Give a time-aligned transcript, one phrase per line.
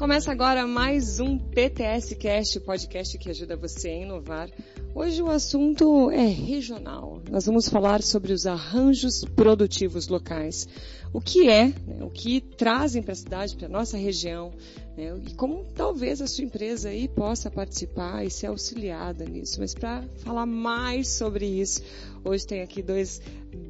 [0.00, 4.48] Começa agora mais um PTS Cast, podcast que ajuda você a inovar.
[4.94, 7.20] Hoje o assunto é regional.
[7.30, 10.66] Nós vamos falar sobre os arranjos produtivos locais.
[11.12, 14.54] O que é, né, o que trazem para a cidade, para a nossa região,
[14.96, 19.60] né, e como talvez a sua empresa aí possa participar e ser auxiliada nisso.
[19.60, 21.82] Mas para falar mais sobre isso,
[22.24, 23.20] hoje tem aqui dois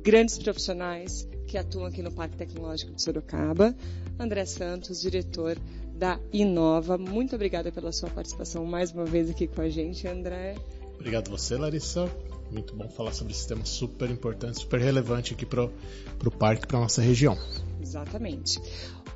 [0.01, 3.75] grandes profissionais que atuam aqui no Parque Tecnológico de Sorocaba.
[4.17, 5.59] André Santos, diretor
[6.01, 6.97] da Inova.
[6.97, 10.57] Muito obrigada pela sua participação mais uma vez aqui com a gente, André.
[10.95, 12.11] Obrigado você, Larissa.
[12.51, 16.81] Muito bom falar sobre esse tema super importante, super relevante aqui para o parque, para
[16.81, 17.37] nossa região.
[17.83, 18.59] Exatamente.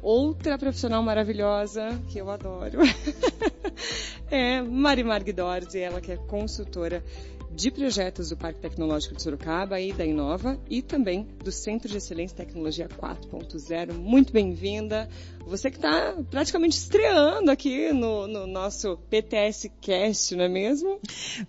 [0.03, 2.81] Outra profissional maravilhosa que eu adoro
[4.31, 7.03] é Marimar Guidorzi, ela que é consultora
[7.55, 11.97] de projetos do Parque Tecnológico de Sorocaba e da Inova e também do Centro de
[11.97, 13.93] Excelência Tecnologia 4.0.
[13.93, 15.09] Muito bem-vinda.
[15.47, 20.99] Você que está praticamente estreando aqui no, no, nosso PTS Cast, não é mesmo?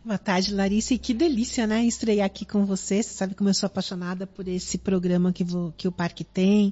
[0.04, 0.94] Boa tarde, Larissa.
[0.94, 1.84] E que delícia, né?
[1.84, 3.02] Estrear aqui com você.
[3.02, 5.44] Você sabe como eu sou apaixonada por esse programa que,
[5.76, 6.72] que o parque tem.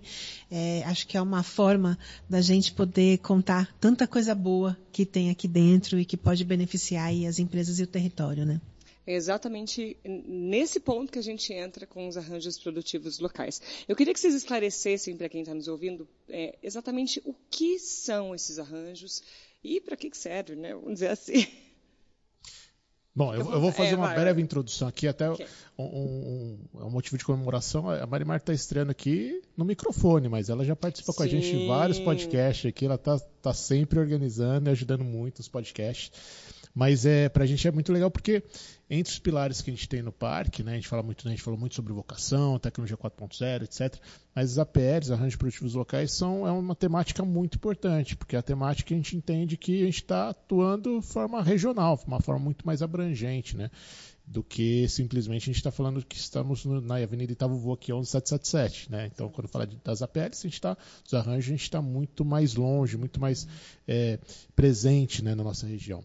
[0.52, 1.98] É, acho que é uma forma
[2.30, 7.10] da gente poder contar tanta coisa boa que tem aqui dentro e que pode beneficiar
[7.28, 8.62] as empresas e o território, né?
[9.06, 13.62] É exatamente nesse ponto que a gente entra com os arranjos produtivos locais.
[13.88, 18.34] Eu queria que vocês esclarecessem para quem está nos ouvindo é, exatamente o que são
[18.34, 19.22] esses arranjos
[19.64, 20.74] e para que, que serve, né?
[20.74, 21.46] Vamos dizer assim.
[23.16, 24.42] Bom, eu, eu vou fazer é, uma vai, breve vai.
[24.42, 25.46] introdução aqui, até okay.
[25.78, 27.88] um, um, um, um, motivo de comemoração.
[27.88, 31.18] A Marimar está estreando aqui no microfone, mas ela já participa Sim.
[31.18, 32.86] com a gente em vários podcasts aqui.
[32.86, 36.12] Ela está tá sempre organizando e ajudando muito os podcasts.
[36.74, 38.44] Mas é, para a gente é muito legal porque
[38.90, 41.32] entre os pilares que a gente tem no parque, né, a gente fala muito, né,
[41.32, 44.02] a gente falou muito sobre vocação, tecnologia 4.0, etc.
[44.36, 48.44] Mas os APLs, arranjos produtivos locais, são é uma temática muito importante, porque é a
[48.44, 52.20] temática que a gente entende que a gente está atuando de forma regional, de uma
[52.20, 53.70] forma muito mais abrangente, né?
[54.26, 58.90] do que simplesmente a gente está falando que estamos no, na Avenida Itavuvu aqui 11777,
[58.90, 59.10] né?
[59.14, 62.24] Então, quando fala de, das APLs, a gente está, os arranjos, a gente está muito
[62.24, 63.46] mais longe, muito mais
[63.86, 64.18] é,
[64.56, 66.04] presente né, na nossa região.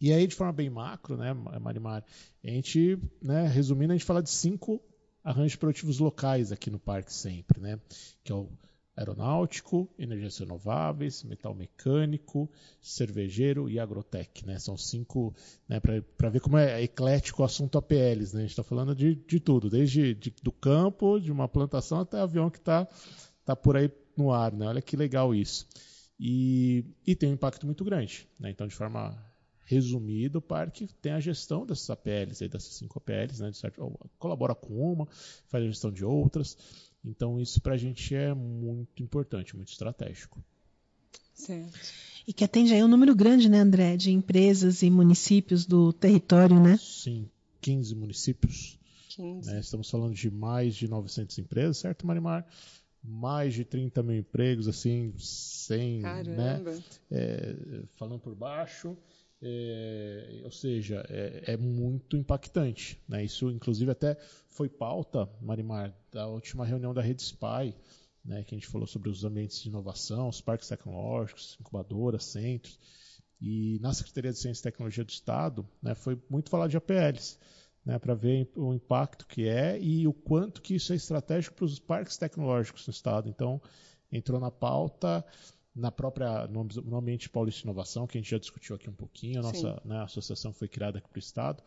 [0.00, 2.02] E aí, de forma bem macro, né, Marimar,
[2.42, 4.80] a gente, né, resumindo, a gente fala de cinco
[5.22, 7.78] arranjos produtivos locais aqui no parque sempre, né?
[8.24, 8.48] Que é o
[8.96, 12.50] aeronáutico, energias renováveis, metal mecânico,
[12.80, 14.58] cervejeiro e agrotec, né?
[14.58, 15.34] São cinco,
[15.68, 18.40] né, para ver como é eclético o assunto APLs, né?
[18.40, 22.18] A gente está falando de, de tudo, desde de, do campo, de uma plantação até
[22.18, 22.88] avião que está
[23.44, 24.66] tá por aí no ar, né?
[24.66, 25.66] Olha que legal isso.
[26.18, 28.50] E, e tem um impacto muito grande, né?
[28.50, 29.29] Então, de forma
[29.70, 34.52] resumido, o parque tem a gestão dessas APLs, aí, dessas cinco APLs, né, certo, colabora
[34.52, 35.06] com uma,
[35.46, 36.58] faz a gestão de outras.
[37.04, 40.42] Então, isso para a gente é muito importante, muito estratégico.
[41.32, 41.78] Certo.
[42.26, 46.60] E que atende aí um número grande, né, André, de empresas e municípios do território,
[46.60, 46.76] né?
[46.76, 47.30] Sim,
[47.60, 48.76] 15 municípios.
[49.10, 49.50] 15.
[49.50, 52.44] Né, estamos falando de mais de 900 empresas, certo, Marimar?
[53.02, 56.22] mais de 30 mil empregos, assim, sem, né?
[56.24, 56.70] Caramba.
[56.72, 56.82] né?
[57.10, 57.56] É,
[57.94, 58.96] falando por baixo.
[59.42, 63.00] É, ou seja, é, é, muito impactante.
[63.08, 63.24] Né?
[63.24, 64.16] Isso, inclusive, até
[64.48, 67.74] foi pauta, Marimar, da última reunião da Rede SPY,
[68.24, 72.78] né, que a gente falou sobre os ambientes de inovação, os parques tecnológicos, incubadoras, centros.
[73.40, 77.38] E na Secretaria de Ciência e Tecnologia do Estado, né, foi muito falado de APLs,
[77.84, 81.64] né, para ver o impacto que é e o quanto que isso é estratégico para
[81.64, 83.28] os parques tecnológicos no Estado.
[83.30, 83.60] Então,
[84.12, 85.24] entrou na pauta
[85.74, 88.94] na própria no, no ambiente Paulista de Inovação, que a gente já discutiu aqui um
[88.94, 91.62] pouquinho, a nossa né, a associação foi criada aqui para o Estado.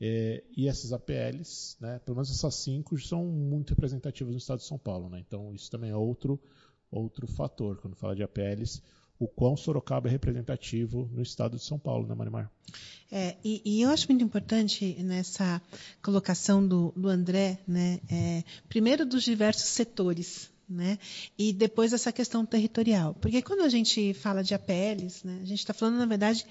[0.00, 4.66] É, e essas APLs, né, pelo menos essas cinco, são muito representativas no Estado de
[4.66, 5.08] São Paulo.
[5.08, 5.22] Né?
[5.26, 6.40] Então, isso também é outro,
[6.90, 8.82] outro fator, quando fala de APLs,
[9.18, 12.50] o quão Sorocaba é representativo no Estado de São Paulo, né, Marimar?
[13.10, 15.62] É, e, e, eu acho muito importante nessa
[16.02, 20.98] colocação do, do André, né, é, primeiro dos diversos setores né?
[21.38, 23.14] E depois essa questão territorial.
[23.20, 26.44] Porque quando a gente fala de APLs, né, a gente está falando, na verdade,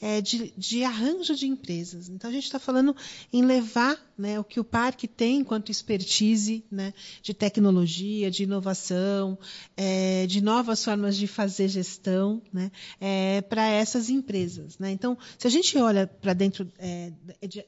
[0.00, 2.08] é, de, de, arranjo de empresas.
[2.08, 2.94] Então, a gente está falando
[3.32, 9.38] em levar né, o que o parque tem enquanto expertise né, de tecnologia, de inovação,
[9.76, 12.70] é, de novas formas de fazer gestão né,
[13.00, 14.78] é, para essas empresas.
[14.78, 14.90] Né?
[14.90, 17.12] Então, se a gente olha para dentro é,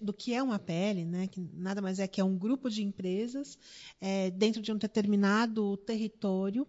[0.00, 2.82] do que é uma APL, né, que nada mais é que é um grupo de
[2.82, 3.58] empresas
[3.98, 6.66] é, dentro de um determinado território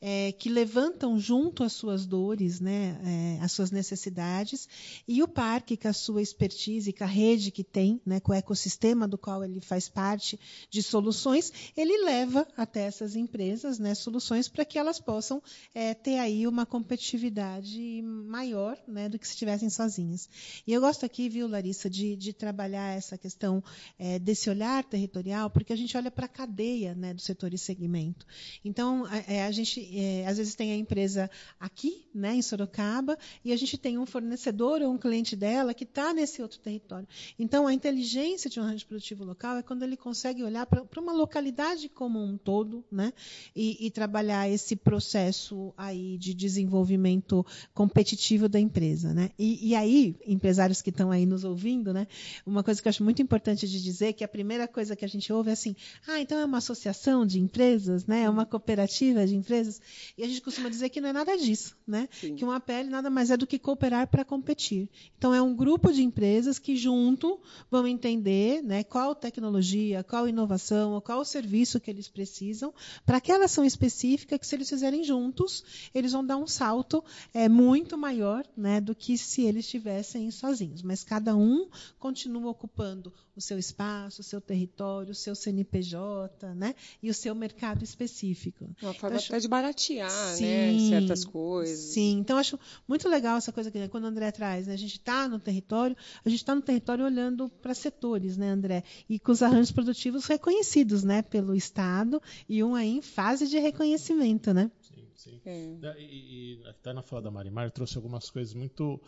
[0.00, 4.68] é, que levantam junto as suas dores, né, é, as suas necessidades,
[5.08, 8.34] e o parque, com a sua expertise, com a rede que tem, né, com o
[8.34, 10.38] ecossistema do qual ele faz parte
[10.68, 15.42] de soluções, ele leva até essas empresas né, soluções para que elas possam
[15.74, 20.28] é, ter aí uma competitividade maior né, do que se estivessem sozinhas.
[20.66, 23.64] E eu gosto aqui, viu, Larissa, de, de trabalhar essa questão
[23.98, 27.56] é, desse olhar territorial, porque a gente olha para a cadeia né, do setor e
[27.56, 28.26] segmento.
[28.62, 33.16] Então, a, é, a gente é, às vezes tem a empresa aqui, né, em Sorocaba,
[33.42, 37.08] e a gente tem um fornecedor ou um cliente dela que está nesse outro território.
[37.38, 41.12] Então, a inteligência de um rancho produtivo local é quando ele consegue olhar para uma
[41.12, 43.12] localidade como um todo, né,
[43.54, 47.44] e, e trabalhar esse processo aí de desenvolvimento
[47.74, 49.30] competitivo da empresa, né.
[49.38, 52.06] E, e aí, empresários que estão aí nos ouvindo, né,
[52.46, 55.08] uma coisa que eu acho muito importante de dizer que a primeira coisa que a
[55.08, 55.76] gente ouve é assim,
[56.06, 58.22] ah, então é uma associação de empresas, né?
[58.22, 59.80] É uma cooperativa de empresas.
[60.16, 62.08] E a gente costuma dizer que não é nada disso, né?
[62.10, 62.34] Sim.
[62.34, 64.88] Que uma pele nada mais é do que cooperar para competir.
[65.18, 67.40] Então é um grupo de empresas que junto
[67.70, 72.72] vão entender, né, qual tecnologia, qual inovação, qual serviço que eles precisam
[73.04, 77.04] para aquela ação específica que se eles fizerem juntos, eles vão dar um salto
[77.34, 80.80] é, muito maior, né, do que se eles estivessem sozinhos.
[80.80, 81.68] Mas cada um
[81.98, 86.74] continua ocupando o seu espaço, o seu território, o seu CNPJ, né?
[87.02, 88.64] E o seu mercado específico.
[88.80, 91.00] Uma forma então, até de baratear, né, sim, né?
[91.00, 91.92] Certas coisas.
[91.92, 94.74] Sim, então acho muito legal essa coisa que quando o André traz, né?
[94.74, 98.83] A gente está no território, a gente está no território olhando para setores, né, André?
[99.08, 103.58] E com os arranjos produtivos reconhecidos, né, pelo Estado e um aí em fase de
[103.58, 104.70] reconhecimento, né?
[104.80, 105.40] Sim, sim.
[105.44, 105.76] É.
[105.98, 109.00] E, e até na fala da Marimar trouxe algumas coisas muito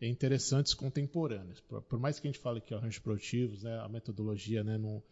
[0.00, 1.60] interessantes contemporâneas.
[1.60, 5.02] Por, por, mais que a gente fale que arranjos produtivos, né, a metodologia né, não,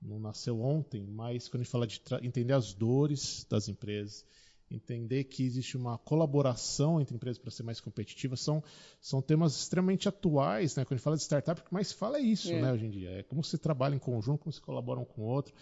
[0.00, 4.24] não nasceu ontem, mas quando a gente fala de entender as dores das empresas,
[4.70, 8.62] entender que existe uma colaboração entre empresas para ser mais competitiva, são,
[9.00, 10.84] são temas extremamente atuais, né?
[10.84, 12.60] Quando a gente fala de startup, o que mais fala é isso, é.
[12.60, 13.10] né, hoje em dia.
[13.10, 15.54] É como você trabalha em conjunto, como você colabora um com o outro,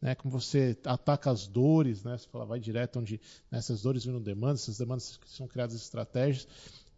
[0.00, 0.14] né?
[0.14, 2.16] Como você ataca as dores, né?
[2.16, 3.20] Você fala, vai direto onde
[3.50, 6.46] né, essas dores viram demandas, essas demandas são criadas estratégias.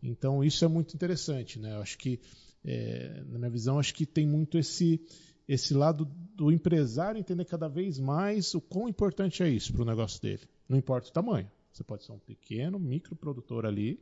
[0.03, 1.77] Então, isso é muito interessante, né?
[1.77, 2.21] Eu acho que,
[2.65, 5.01] é, na minha visão, acho que tem muito esse
[5.53, 9.85] esse lado do empresário entender cada vez mais o quão importante é isso para o
[9.85, 10.49] negócio dele.
[10.67, 11.51] Não importa o tamanho.
[11.71, 14.01] Você pode ser um pequeno microprodutor ali,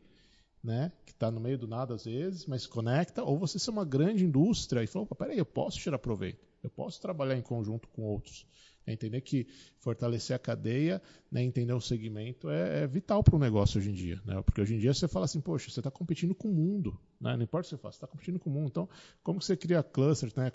[0.62, 3.84] né, que está no meio do nada às vezes, mas conecta, ou você ser uma
[3.84, 8.02] grande indústria e falar, peraí, eu posso tirar proveito, eu posso trabalhar em conjunto com
[8.02, 8.46] outros.
[8.90, 9.46] É entender que
[9.78, 11.00] fortalecer a cadeia,
[11.30, 14.20] né, entender o segmento é, é vital para o negócio hoje em dia.
[14.24, 14.40] Né?
[14.42, 16.98] Porque hoje em dia você fala assim, poxa, você está competindo com o mundo.
[17.20, 17.36] Né?
[17.36, 18.68] Não importa o que você faz, você está competindo com o mundo.
[18.68, 18.88] Então,
[19.22, 20.50] como você cria clusters, né,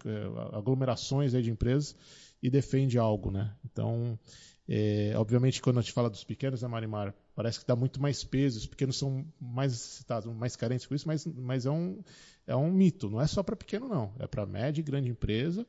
[0.53, 1.95] aglomerações aí de empresas
[2.41, 3.31] e defende algo?
[3.31, 3.53] Né?
[3.65, 4.19] Então,
[4.67, 8.23] é, obviamente, quando a gente fala dos pequenos, né, Marimar, parece que dá muito mais
[8.23, 8.59] peso.
[8.59, 12.01] Os pequenos são mais necessitados, mais carentes com isso, mas, mas é, um,
[12.47, 13.09] é um mito.
[13.09, 14.13] Não é só para pequeno, não.
[14.17, 15.67] É para média e grande empresa.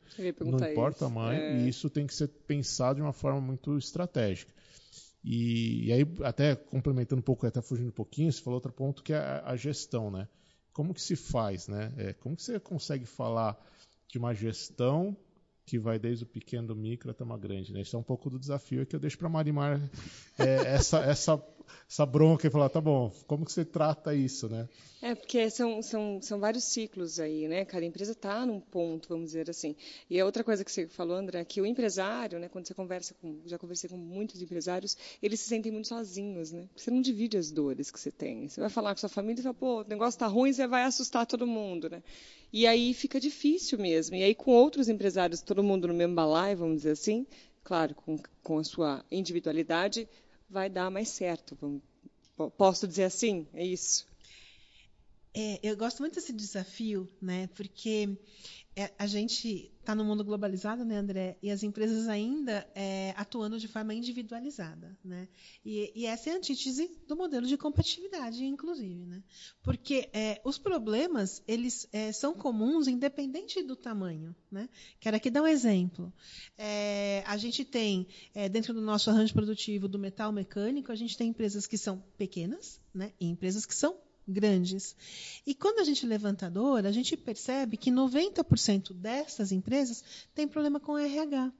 [0.51, 1.41] Não importa o tamanho.
[1.41, 1.59] É...
[1.59, 4.53] E isso tem que ser pensado de uma forma muito estratégica.
[5.25, 9.03] E, e, aí, até complementando um pouco, até fugindo um pouquinho, você falou outro ponto
[9.03, 10.29] que é a, a gestão, né?
[10.73, 11.93] Como que se faz, né?
[11.97, 13.59] É, como que você consegue falar
[14.09, 15.17] de uma gestão
[15.67, 17.73] que vai desde o pequeno do micro até uma grande.
[17.73, 17.81] Né?
[17.81, 19.83] Isso é um pouco do desafio que eu deixo para Marimar
[20.39, 21.43] é, essa, essa,
[21.91, 24.69] essa bronca e falar, tá bom, como que você trata isso, né?
[25.03, 27.65] É, porque são, são, são vários ciclos aí, né?
[27.65, 29.77] Cada empresa está num ponto, vamos dizer assim.
[30.09, 32.75] E a outra coisa que você falou, André, é que o empresário, né, quando você
[32.75, 36.69] conversa com, já conversei com muitos empresários, eles se sentem muito sozinhos, né?
[36.75, 38.49] Você não divide as dores que você tem.
[38.49, 40.85] Você vai falar com sua família e fala, pô, o negócio está ruim, você vai
[40.85, 42.03] assustar todo mundo, né?
[42.53, 44.17] E aí fica difícil mesmo.
[44.17, 47.27] E aí com outros empresários, todo mundo no mesmo balaio, vamos dizer assim,
[47.63, 50.09] claro, com, com a sua individualidade,
[50.49, 51.57] vai dar mais certo.
[52.57, 53.47] Posso dizer assim?
[53.53, 54.07] É isso.
[55.39, 57.47] É, eu gosto muito desse desafio, né?
[57.49, 58.19] Porque
[58.75, 61.37] é, a gente está no mundo globalizado, né, André?
[61.43, 65.29] E as empresas ainda é, atuando de forma individualizada, né?
[65.63, 69.23] E, e, essa é a antítese do modelo de competitividade, inclusive, né?
[69.63, 74.71] Porque é, os problemas eles é, são comuns independente do tamanho, né?
[74.99, 76.11] Quero aqui dar um exemplo.
[76.57, 81.15] É, a gente tem é, dentro do nosso arranjo produtivo do metal mecânico, a gente
[81.15, 83.13] tem empresas que são pequenas, né?
[83.21, 84.97] E empresas que são grandes.
[85.47, 90.03] E quando a gente levanta a dor, a gente percebe que 90% dessas empresas
[90.35, 91.53] têm problema com RH.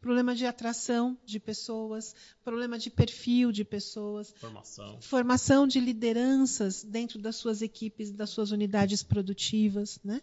[0.00, 7.18] Problema de atração de pessoas, problema de perfil de pessoas, formação, formação de lideranças dentro
[7.18, 10.00] das suas equipes, das suas unidades produtivas.
[10.02, 10.22] Né?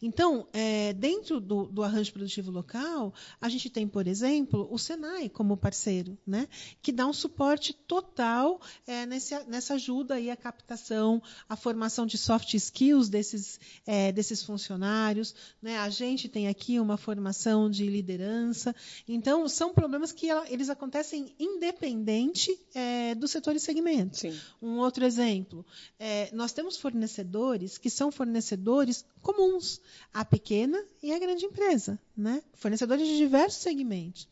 [0.00, 5.28] Então, é, dentro do, do, arranjo produtivo local, a gente tem, por exemplo, o Senai
[5.28, 6.48] como parceiro, né?
[6.80, 12.16] que dá um suporte total é, nesse, nessa ajuda aí à captação, à formação de
[12.16, 15.34] soft skills desses, é, desses funcionários.
[15.60, 15.78] Né?
[15.78, 18.74] A gente tem aqui uma formação de liderança.
[19.18, 24.16] Então, são problemas que eles acontecem independente é, do setor e segmento.
[24.16, 24.38] Sim.
[24.62, 25.66] Um outro exemplo,
[25.98, 29.78] é, nós temos fornecedores que são fornecedores comuns,
[30.12, 32.42] a pequena e a grande empresa, né?
[32.54, 34.26] fornecedores de diversos segmentos.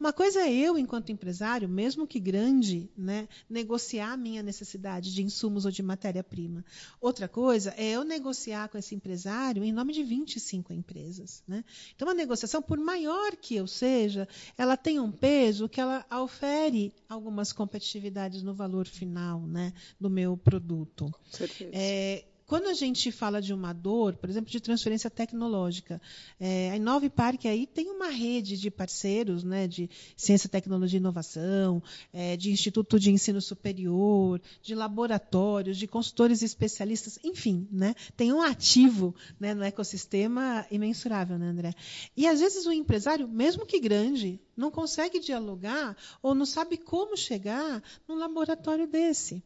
[0.00, 5.22] Uma coisa é eu, enquanto empresário, mesmo que grande, né, negociar a minha necessidade de
[5.22, 6.64] insumos ou de matéria-prima.
[6.98, 11.42] Outra coisa é eu negociar com esse empresário em nome de 25 empresas.
[11.46, 11.62] Né?
[11.94, 14.26] Então, a negociação, por maior que eu seja,
[14.56, 20.38] ela tem um peso que ela ofere algumas competitividades no valor final né, do meu
[20.38, 21.12] produto.
[21.30, 21.70] Certeza.
[21.74, 26.00] É, quando a gente fala de uma dor, por exemplo, de transferência tecnológica,
[26.40, 31.00] é, a Inove Parque aí tem uma rede de parceiros né, de ciência, tecnologia e
[31.00, 38.32] inovação, é, de instituto de ensino superior, de laboratórios, de consultores especialistas, enfim, né, tem
[38.32, 41.74] um ativo né, no ecossistema imensurável, né, André?
[42.16, 47.14] E às vezes o empresário, mesmo que grande, não consegue dialogar ou não sabe como
[47.14, 49.42] chegar num laboratório desse.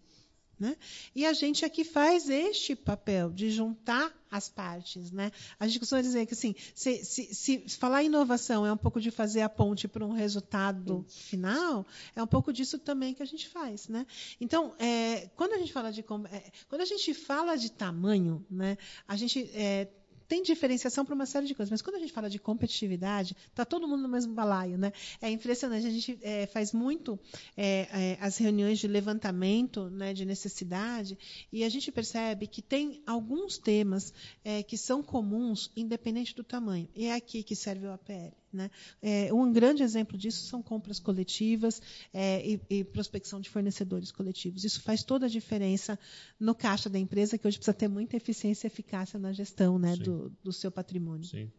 [0.62, 0.76] Né?
[1.12, 5.10] E a gente aqui faz este papel de juntar as partes.
[5.10, 5.32] Né?
[5.58, 9.10] A gente costuma dizer que assim, se, se, se falar inovação é um pouco de
[9.10, 13.48] fazer a ponte para um resultado final, é um pouco disso também que a gente
[13.48, 13.88] faz.
[13.88, 14.06] Né?
[14.40, 18.78] Então, é, quando a gente fala de é, quando a gente fala de tamanho, né,
[19.08, 19.88] a gente é,
[20.32, 23.66] tem diferenciação para uma série de coisas, mas quando a gente fala de competitividade, está
[23.66, 24.78] todo mundo no mesmo balaio.
[24.78, 24.90] Né?
[25.20, 25.86] É impressionante.
[25.86, 27.20] A gente é, faz muito
[27.54, 31.18] é, é, as reuniões de levantamento né, de necessidade
[31.52, 34.10] e a gente percebe que tem alguns temas
[34.42, 36.88] é, que são comuns, independente do tamanho.
[36.96, 38.41] E é aqui que serve o APL.
[38.52, 38.70] Né?
[39.00, 41.80] É, um grande exemplo disso são compras coletivas
[42.12, 44.64] é, e, e, prospecção de fornecedores coletivos.
[44.64, 45.98] Isso faz toda a diferença
[46.38, 49.96] no caixa da empresa, que hoje precisa ter muita eficiência e eficácia na gestão né,
[49.96, 51.24] do, do, seu patrimônio.
[51.24, 51.50] Sim.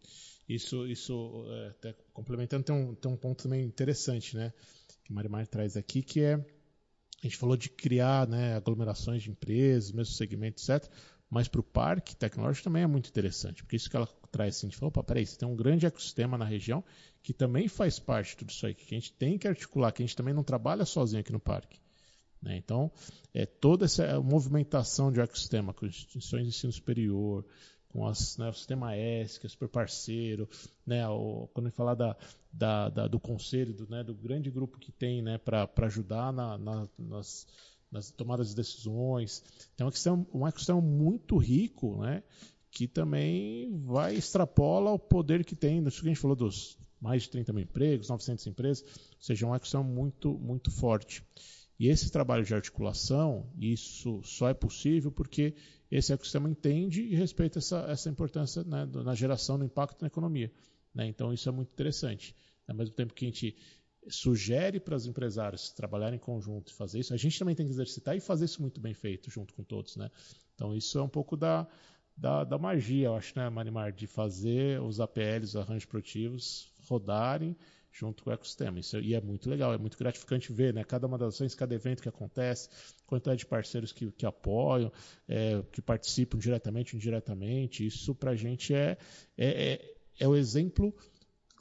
[0.47, 1.45] Isso, isso
[1.83, 4.53] é, complementando, tem um, tem um ponto também interessante né,
[5.03, 6.45] que o Marimar traz aqui, que é
[7.23, 10.91] a gente falou de criar né, aglomerações de empresas, mesmo segmento, etc.
[11.33, 14.67] Mas para o parque tecnológico também é muito interessante, porque isso que ela traz assim,
[14.67, 16.83] a gente falou, opa, peraí, você tem um grande ecossistema na região
[17.23, 20.03] que também faz parte de tudo isso aí, que a gente tem que articular, que
[20.03, 21.79] a gente também não trabalha sozinho aqui no parque.
[22.39, 22.55] Né?
[22.57, 22.91] Então,
[23.33, 27.43] é, toda essa movimentação de ecossistema com instituições de ensino superior,
[27.89, 30.47] com as, né, o sistema S, que é super parceiro,
[30.85, 32.15] né, o, quando gente falar da,
[32.51, 36.59] da, da, do conselho, do, né, do grande grupo que tem né, para ajudar na,
[36.59, 37.47] na, nas
[37.93, 39.43] nas tomadas de decisões.
[39.73, 42.23] Então, é um ecossistema, um ecossistema muito rico, né?
[42.71, 47.23] que também vai extrapola o poder que tem, isso que a gente falou dos mais
[47.23, 51.21] de 30 mil empregos, 900 empresas, ou seja, é um ecossistema muito, muito forte.
[51.77, 55.53] E esse trabalho de articulação, isso só é possível porque
[55.91, 60.51] esse ecossistema entende e respeita essa, essa importância né, na geração do impacto na economia.
[60.95, 61.07] Né?
[61.07, 62.33] Então, isso é muito interessante.
[62.67, 63.55] Ao mesmo tempo que a gente
[64.09, 67.71] sugere para os empresários trabalharem em conjunto e fazer isso, a gente também tem que
[67.71, 70.09] exercitar e fazer isso muito bem feito junto com todos, né?
[70.55, 71.67] Então isso é um pouco da,
[72.15, 77.55] da, da magia, eu acho, né, Marimar, de fazer os APLs, os arranjos produtivos, rodarem
[77.93, 78.79] junto com o ecossistema.
[78.79, 80.83] Isso, e é muito legal, é muito gratificante ver, né?
[80.83, 82.67] Cada uma das ações, cada evento que acontece,
[83.05, 84.91] quantidade de parceiros que, que apoiam,
[85.27, 87.85] é, que participam diretamente ou indiretamente.
[87.85, 88.97] Isso para a gente é,
[89.37, 90.93] é, é, é o exemplo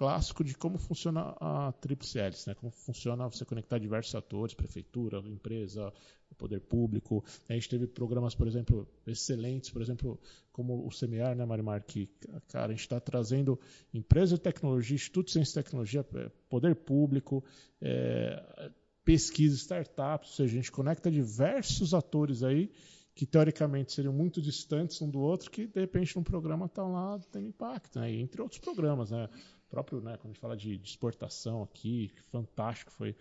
[0.02, 2.56] clássico de como funciona a tríplice hélice, né?
[2.56, 5.92] como funciona você conectar diversos atores, prefeitura, empresa,
[6.36, 7.24] poder público.
[7.48, 10.18] A gente teve programas, por exemplo, excelentes, por exemplo,
[10.50, 12.10] como o CMEAR, né, Marimar, que,
[12.48, 13.60] cara, a gente está trazendo
[13.94, 17.44] empresas de tecnologia, institutos de ciência e tecnologia, é, poder público,
[17.80, 18.72] é,
[19.04, 22.72] pesquisa, startups, ou seja, a gente conecta diversos atores aí
[23.14, 27.20] que teoricamente seriam muito distantes um do outro, que de repente num programa estão lá
[27.30, 28.10] tendo impacto, né?
[28.10, 29.28] entre outros programas, né?
[29.72, 33.16] Próprio, né, quando a gente fala de, de exportação aqui, que fantástico, foi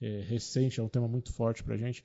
[0.00, 2.04] é, recente, é um tema muito forte para a gente.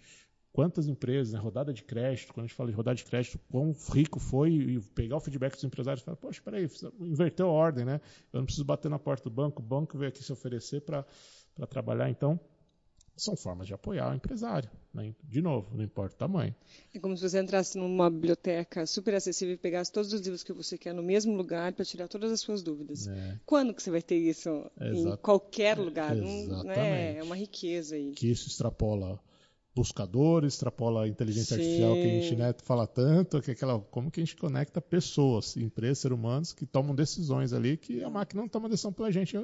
[0.51, 3.73] Quantas empresas, né, rodada de crédito, quando a gente fala de rodada de crédito, quão
[3.93, 6.67] rico foi e pegar o feedback dos empresários e falar, poxa, peraí,
[6.99, 8.01] inverteu a ordem, né?
[8.33, 11.05] Eu não preciso bater na porta do banco, o banco veio aqui se oferecer para
[11.69, 12.09] trabalhar.
[12.09, 12.37] Então,
[13.21, 14.69] são formas de apoiar o empresário.
[14.93, 15.13] Né?
[15.23, 16.55] De novo, não importa o tamanho.
[16.93, 20.51] É como se você entrasse numa biblioteca super acessível e pegasse todos os livros que
[20.51, 23.07] você quer no mesmo lugar para tirar todas as suas dúvidas.
[23.07, 23.39] É.
[23.45, 24.49] Quando que você vai ter isso
[24.79, 26.15] em qualquer lugar?
[26.15, 28.13] Não, não é, é uma riqueza aí.
[28.13, 29.19] Que isso extrapola
[29.75, 31.61] buscadores, extrapola a inteligência Sim.
[31.61, 34.81] artificial que a gente né, fala tanto, que é aquela, como que a gente conecta
[34.81, 39.11] pessoas, empresas, seres humanos que tomam decisões ali que a máquina não toma decisão pela
[39.11, 39.37] gente,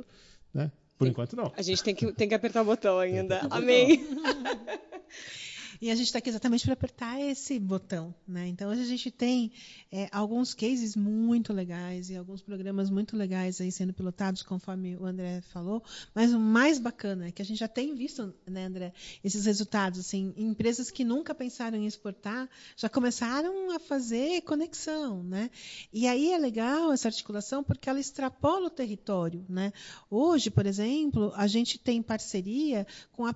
[0.53, 0.71] né?
[0.97, 1.51] Por enquanto não.
[1.55, 3.41] A gente tem que, tem que apertar o botão ainda.
[3.49, 4.05] Amém.
[5.81, 8.13] E a gente está aqui exatamente para apertar esse botão.
[8.27, 8.47] Né?
[8.47, 9.51] Então, hoje a gente tem
[9.91, 15.05] é, alguns cases muito legais e alguns programas muito legais aí sendo pilotados, conforme o
[15.05, 15.83] André falou.
[16.13, 18.93] Mas o mais bacana é que a gente já tem visto, né, André,
[19.23, 19.99] esses resultados.
[19.99, 25.23] Assim, empresas que nunca pensaram em exportar já começaram a fazer conexão.
[25.23, 25.49] Né?
[25.91, 29.45] E aí é legal essa articulação porque ela extrapola o território.
[29.49, 29.71] Né?
[30.09, 33.33] Hoje, por exemplo, a gente tem parceria com a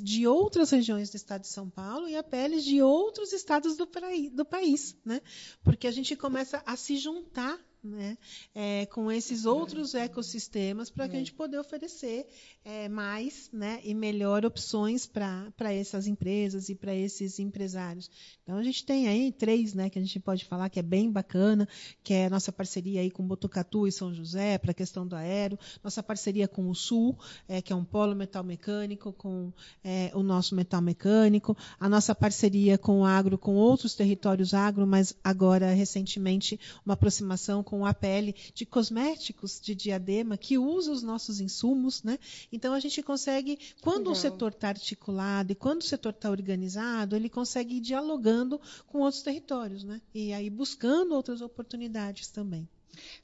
[0.00, 3.88] de outras regiões do estado de São Paulo e a peles de outros estados do,
[4.32, 5.20] do país, né?
[5.62, 8.16] Porque a gente começa a se juntar né,
[8.54, 12.26] é, com esses outros ecossistemas para que a gente poder oferecer
[12.64, 18.08] é, mais né, e melhor opções para essas empresas e para esses empresários.
[18.42, 21.10] Então a gente tem aí três né, que a gente pode falar que é bem
[21.10, 21.68] bacana,
[22.04, 25.16] que é a nossa parceria aí com Botucatu e São José para a questão do
[25.16, 30.12] aero, nossa parceria com o Sul, é, que é um polo metal mecânico, com é,
[30.14, 35.14] o nosso metal mecânico, a nossa parceria com o agro, com outros territórios agro, mas
[35.24, 41.40] agora recentemente uma aproximação com a pele de cosméticos de diadema que usa os nossos
[41.40, 42.18] insumos, né?
[42.52, 44.12] Então a gente consegue, quando Legal.
[44.12, 48.98] o setor está articulado e quando o setor está organizado, ele consegue ir dialogando com
[48.98, 50.00] outros territórios, né?
[50.14, 52.68] E aí buscando outras oportunidades também.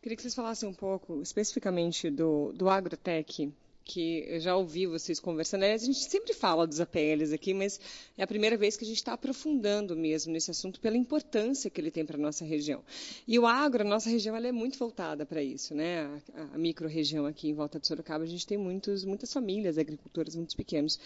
[0.00, 3.52] Queria que vocês falassem um pouco especificamente do, do agrotech
[3.88, 5.62] que eu já ouvi vocês conversando.
[5.64, 7.80] a gente sempre fala dos APLs aqui, mas
[8.18, 11.80] é a primeira vez que a gente está aprofundando mesmo nesse assunto pela importância que
[11.80, 12.84] ele tem para a nossa região.
[13.26, 16.20] E o agro, a nossa região, ela é muito voltada para isso, né?
[16.34, 20.36] A, a micro-região aqui em volta de Sorocaba, a gente tem muitos, muitas famílias agricultoras,
[20.36, 21.00] muitos pequenos.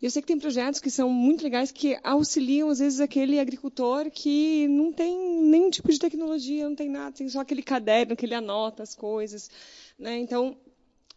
[0.00, 3.40] E eu sei que tem projetos que são muito legais, que auxiliam, às vezes, aquele
[3.40, 8.14] agricultor que não tem nenhum tipo de tecnologia, não tem nada, tem só aquele caderno
[8.14, 9.50] que ele anota as coisas.
[9.98, 10.18] Né?
[10.18, 10.56] Então,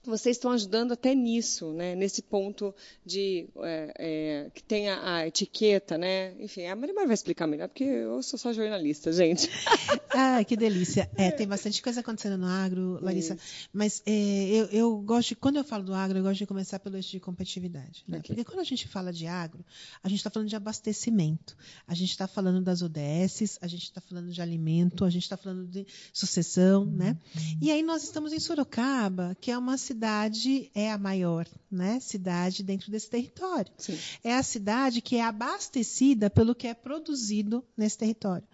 [0.03, 1.96] vocês estão ajudando até nisso, né?
[1.96, 2.74] nesse ponto
[3.05, 6.34] de é, é, que tem a, a, etiqueta, né?
[6.39, 9.48] Enfim, a Marimar vai explicar melhor, porque eu sou só jornalista, gente.
[10.10, 11.10] ah, que delícia.
[11.15, 13.36] É, tem bastante coisa acontecendo no agro, Larissa.
[13.36, 13.70] Isso.
[13.72, 16.79] Mas é, eu, eu, gosto, de, quando eu falo do agro, eu gosto de começar
[16.79, 18.03] pelo eixo de competitividade.
[18.08, 18.17] Né?
[18.17, 18.36] Okay.
[18.36, 19.63] Porque quando a gente fala de agro,
[20.03, 21.55] a gente está falando de abastecimento,
[21.88, 25.38] a gente está falando das ODSs, a gente está falando de alimento, a gente está
[25.38, 27.15] falando de sucessão, né?
[27.36, 27.58] Uhum.
[27.62, 31.99] E aí nós estamos em Sorocaba, que é uma cidade cidade é a maior né,
[31.99, 33.71] cidade dentro desse território.
[33.77, 33.97] Sim.
[34.23, 38.47] É a cidade que é abastecida pelo que é produzido nesse território.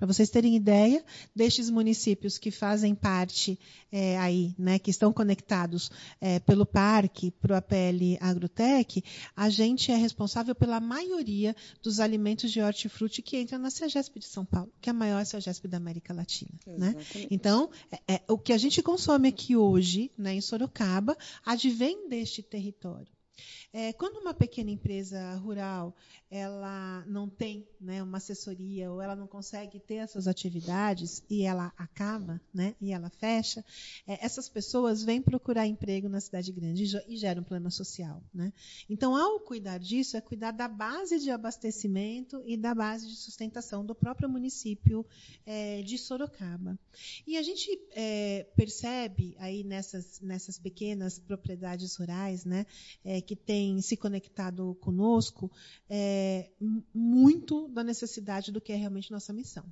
[0.00, 1.04] Para vocês terem ideia,
[1.36, 3.58] destes municípios que fazem parte
[3.92, 9.04] é, aí, né, que estão conectados é, pelo parque, para o APL Agrotec,
[9.36, 14.24] a gente é responsável pela maioria dos alimentos de hortifruti que entram na CEGESP de
[14.24, 16.58] São Paulo, que é a maior CEGESP da América Latina.
[16.66, 16.96] Né?
[17.30, 22.42] Então, é, é, o que a gente consome aqui hoje, né, em Sorocaba, advém deste
[22.42, 23.19] território.
[23.72, 25.94] É, quando uma pequena empresa rural
[26.30, 31.72] ela não tem né, uma assessoria ou ela não consegue ter essas atividades e ela
[31.76, 33.64] acaba né, e ela fecha,
[34.06, 38.22] é, essas pessoas vêm procurar emprego na cidade grande e, geram um plano social.
[38.32, 38.52] Né?
[38.88, 43.84] Então, ao cuidar disso, é cuidar da base de abastecimento e da base de sustentação
[43.84, 45.04] do próprio município
[45.44, 46.78] é, de Sorocaba.
[47.26, 52.66] E a gente é, percebe aí nessas, nessas pequenas propriedades rurais né,
[53.04, 55.48] é, que têm se conectado conosco,
[55.88, 56.50] é,
[56.92, 59.64] muito da necessidade do que é realmente nossa missão.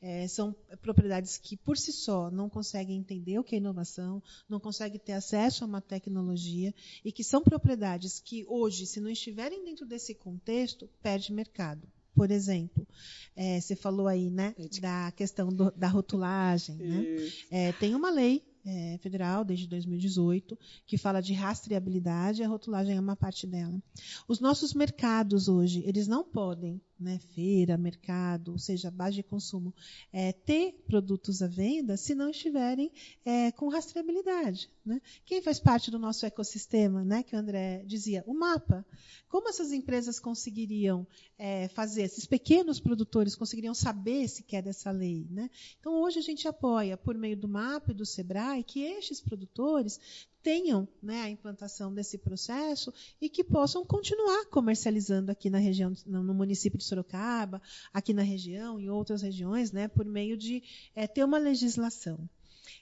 [0.00, 4.58] É, são propriedades que, por si só, não conseguem entender o que é inovação, não
[4.58, 9.62] conseguem ter acesso a uma tecnologia e que são propriedades que, hoje, se não estiverem
[9.62, 11.86] dentro desse contexto, perde mercado.
[12.14, 12.88] Por exemplo,
[13.36, 16.76] é, você falou aí né, da questão do, da rotulagem.
[16.76, 17.04] Né?
[17.50, 23.00] É, tem uma lei é, federal, desde 2018, que fala de rastreabilidade, a rotulagem é
[23.00, 23.80] uma parte dela.
[24.26, 29.74] Os nossos mercados hoje, eles não podem né, feira, mercado, ou seja, base de consumo,
[30.12, 32.90] é, ter produtos à venda se não estiverem
[33.24, 34.70] é, com rastreabilidade.
[34.84, 35.00] Né?
[35.24, 38.22] Quem faz parte do nosso ecossistema, né, que o André dizia?
[38.26, 38.84] O mapa.
[39.28, 45.26] Como essas empresas conseguiriam é, fazer, esses pequenos produtores conseguiriam saber se quer dessa lei?
[45.30, 45.50] Né?
[45.80, 49.98] Então, hoje a gente apoia, por meio do mapa e do SEBRAE, que estes produtores
[50.44, 56.34] tenham né, a implantação desse processo e que possam continuar comercializando aqui na região, no
[56.34, 57.62] município de Sorocaba,
[57.94, 60.62] aqui na região, em outras regiões, né, por meio de
[60.94, 62.28] é, ter uma legislação.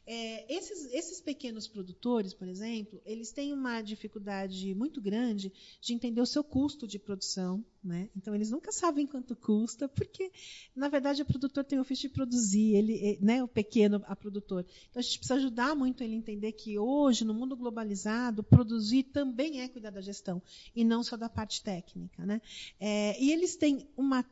[0.06, 6.20] É, esses, esses, pequenos produtores, por exemplo, eles têm uma dificuldade muito grande de entender
[6.20, 7.64] o seu custo de produção.
[7.82, 8.08] Né?
[8.16, 10.30] Então, eles nunca sabem quanto custa, porque,
[10.74, 14.64] na verdade, o produtor tem o ofício de produzir, ele, né, o pequeno a produtor.
[14.88, 19.04] Então, a gente precisa ajudar muito ele a entender que hoje, no mundo globalizado, produzir
[19.04, 20.40] também é cuidar da gestão,
[20.76, 22.24] e não só da parte técnica.
[22.24, 22.40] Né?
[22.78, 24.24] É, e eles têm uma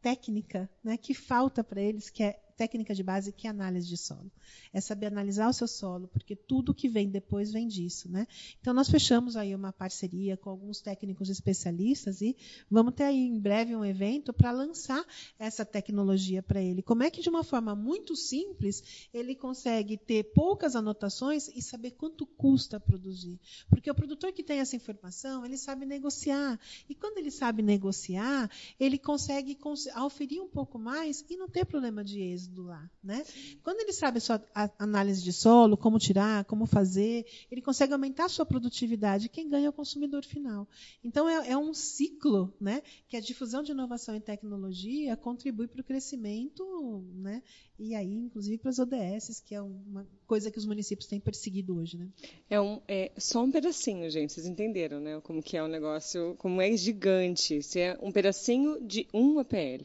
[0.00, 3.96] técnica né, que falta para eles, que é técnica de base que é análise de
[3.96, 4.30] solo.
[4.72, 8.08] É saber analisar o seu solo, porque tudo que vem depois vem disso.
[8.08, 8.24] Né?
[8.60, 12.36] Então, nós fechamos aí uma parceria com alguns técnicos especialistas e
[12.70, 15.04] vamos ter aí em breve um evento para lançar
[15.40, 16.82] essa tecnologia para ele.
[16.82, 21.92] Como é que, de uma forma muito simples, ele consegue ter poucas anotações e saber
[21.92, 23.40] quanto custa produzir?
[23.68, 26.60] Porque o produtor que tem essa informação, ele sabe negociar.
[26.88, 28.48] E quando ele sabe negociar,
[28.78, 29.58] ele consegue
[30.04, 32.90] oferir um pouco mais e não ter problema de êxito êxodo lá.
[33.02, 33.24] Né?
[33.62, 34.44] Quando ele sabe a sua
[34.78, 39.28] análise de solo, como tirar, como fazer, ele consegue aumentar a sua produtividade.
[39.28, 40.68] Quem ganha é o consumidor final.
[41.02, 45.80] Então, é, é um ciclo né, que a difusão de inovação e tecnologia contribui para
[45.80, 47.42] o crescimento, né,
[47.78, 51.76] e aí, inclusive, para as ODS, que é uma coisa que os municípios têm perseguido
[51.76, 51.96] hoje.
[51.96, 52.08] Né?
[52.48, 54.32] É, um, é só um pedacinho, gente.
[54.32, 57.60] Vocês entenderam né, como que é o negócio, como é gigante.
[57.62, 59.84] Se é um pedacinho de um APL.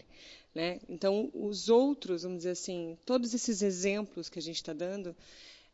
[0.57, 0.79] Né?
[0.89, 5.15] Então, os outros, vamos dizer assim, todos esses exemplos que a gente está dando,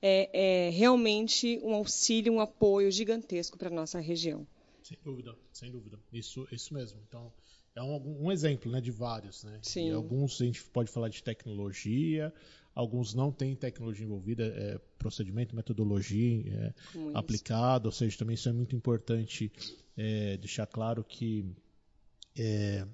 [0.01, 4.45] é, é, realmente um auxílio, um apoio gigantesco para a nossa região.
[4.83, 5.97] Sem dúvida, sem dúvida.
[6.11, 6.99] Isso, isso mesmo.
[7.07, 7.31] Então,
[7.73, 9.45] é um, um exemplo né, de vários.
[9.45, 9.57] Né?
[9.61, 9.87] Sim.
[9.87, 12.33] E alguns a gente pode falar de tecnologia,
[12.75, 16.73] alguns não têm tecnologia envolvida, é procedimento, metodologia é,
[17.13, 19.49] aplicado, ou seja, também isso é muito importante
[19.95, 21.45] é, deixar claro que
[22.37, 22.85] é,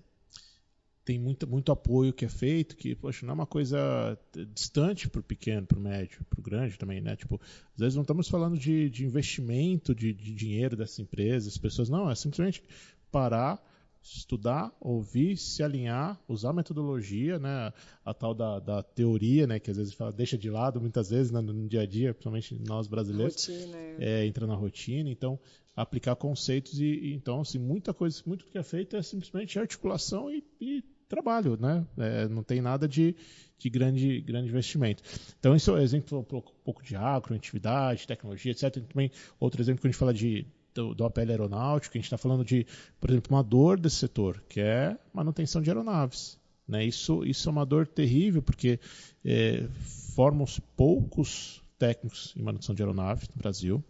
[1.09, 4.15] tem muito, muito apoio que é feito, que, poxa, não é uma coisa
[4.53, 7.15] distante para o pequeno, para o médio, para o grande também, né?
[7.15, 7.41] Tipo,
[7.73, 11.89] às vezes não estamos falando de, de investimento de, de dinheiro dessa empresa, as pessoas,
[11.89, 12.63] não, é simplesmente
[13.11, 13.59] parar,
[14.03, 17.73] estudar, ouvir, se alinhar, usar a metodologia, né?
[18.05, 19.57] A tal da, da teoria, né?
[19.57, 21.41] Que às vezes fala, deixa de lado, muitas vezes né?
[21.41, 23.95] no dia a dia, principalmente nós brasileiros, rotina, é.
[23.99, 25.09] É, entra na rotina.
[25.09, 25.39] Então,
[25.75, 30.29] aplicar conceitos e, e, então, assim, muita coisa, muito que é feito é simplesmente articulação
[30.29, 31.85] e, e trabalho, né?
[31.97, 33.15] É, não tem nada de,
[33.57, 35.03] de grande, grande investimento.
[35.39, 38.77] Então, isso é exemplo um pouco de agro, atividade, tecnologia, etc.
[38.77, 42.05] E também outro exemplo que a gente fala de do, do APL aeronáutico, a gente
[42.05, 42.65] está falando de,
[42.99, 46.37] por exemplo, uma dor desse setor, que é manutenção de aeronaves.
[46.67, 46.85] Né?
[46.85, 48.79] Isso, isso é uma dor terrível, porque
[49.25, 49.67] é,
[50.15, 53.83] formam-se poucos técnicos em manutenção de aeronaves no Brasil,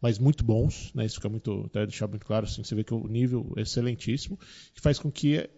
[0.00, 1.04] mas muito bons, né?
[1.04, 4.38] isso fica muito, até deixar muito claro, assim, você vê que o nível é excelentíssimo,
[4.74, 5.48] que faz com que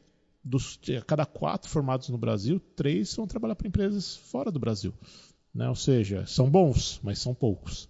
[0.44, 4.92] dos, a cada quatro formados no Brasil, três vão trabalhar para empresas fora do Brasil.
[5.54, 5.68] Né?
[5.68, 7.88] Ou seja, são bons, mas são poucos.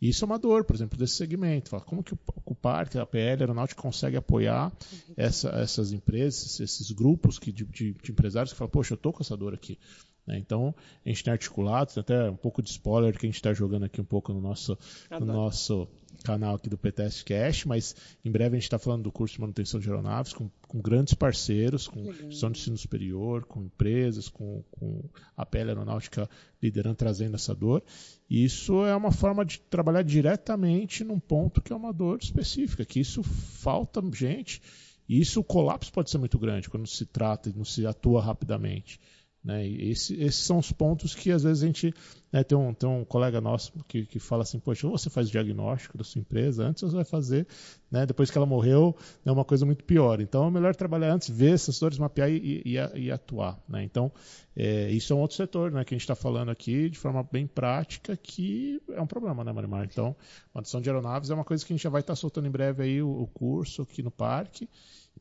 [0.00, 1.78] E isso é uma dor, por exemplo, desse segmento.
[1.84, 4.72] Como que o Parque, a PL, a Aeronáutica consegue apoiar
[5.14, 9.12] essa, essas empresas, esses grupos que, de, de, de, empresários que falam, poxa, eu estou
[9.12, 9.78] com essa dor aqui.
[10.26, 10.38] Né?
[10.38, 10.74] Então,
[11.04, 13.84] a gente tem articulado, tem até um pouco de spoiler que a gente está jogando
[13.84, 14.78] aqui um pouco no nosso,
[15.10, 15.86] no nosso
[16.24, 17.94] canal aqui do PTS Cash, mas
[18.24, 21.14] em breve a gente está falando do curso de manutenção de aeronaves com, com grandes
[21.14, 25.02] parceiros, com instituição de ensino superior, com empresas, com, com
[25.36, 26.28] a pele aeronáutica
[26.62, 27.82] liderando, trazendo essa dor.
[28.28, 32.84] E isso é uma forma de trabalhar diretamente num ponto que é uma dor específica,
[32.84, 34.60] que isso falta gente.
[35.08, 38.22] E isso, o colapso pode ser muito grande quando se trata e não se atua
[38.22, 39.00] rapidamente.
[39.42, 39.66] Né?
[39.68, 41.94] Esse, esses são os pontos que às vezes a gente
[42.32, 45.30] né, tem, um, tem um colega nosso que, que fala assim, poxa, você faz o
[45.30, 47.46] diagnóstico da sua empresa antes, você vai fazer,
[47.90, 50.20] né, depois que ela morreu, é uma coisa muito pior.
[50.20, 53.60] Então é melhor trabalhar antes, ver essas dores, mapear e, e, e atuar.
[53.68, 53.82] Né?
[53.82, 54.12] Então
[54.56, 57.22] é, isso é um outro setor né, que a gente está falando aqui de forma
[57.22, 59.84] bem prática, que é um problema, né, Marimar?
[59.84, 60.14] Então,
[60.54, 62.50] manutenção de aeronaves é uma coisa que a gente já vai estar tá soltando em
[62.50, 64.68] breve aí o, o curso aqui no parque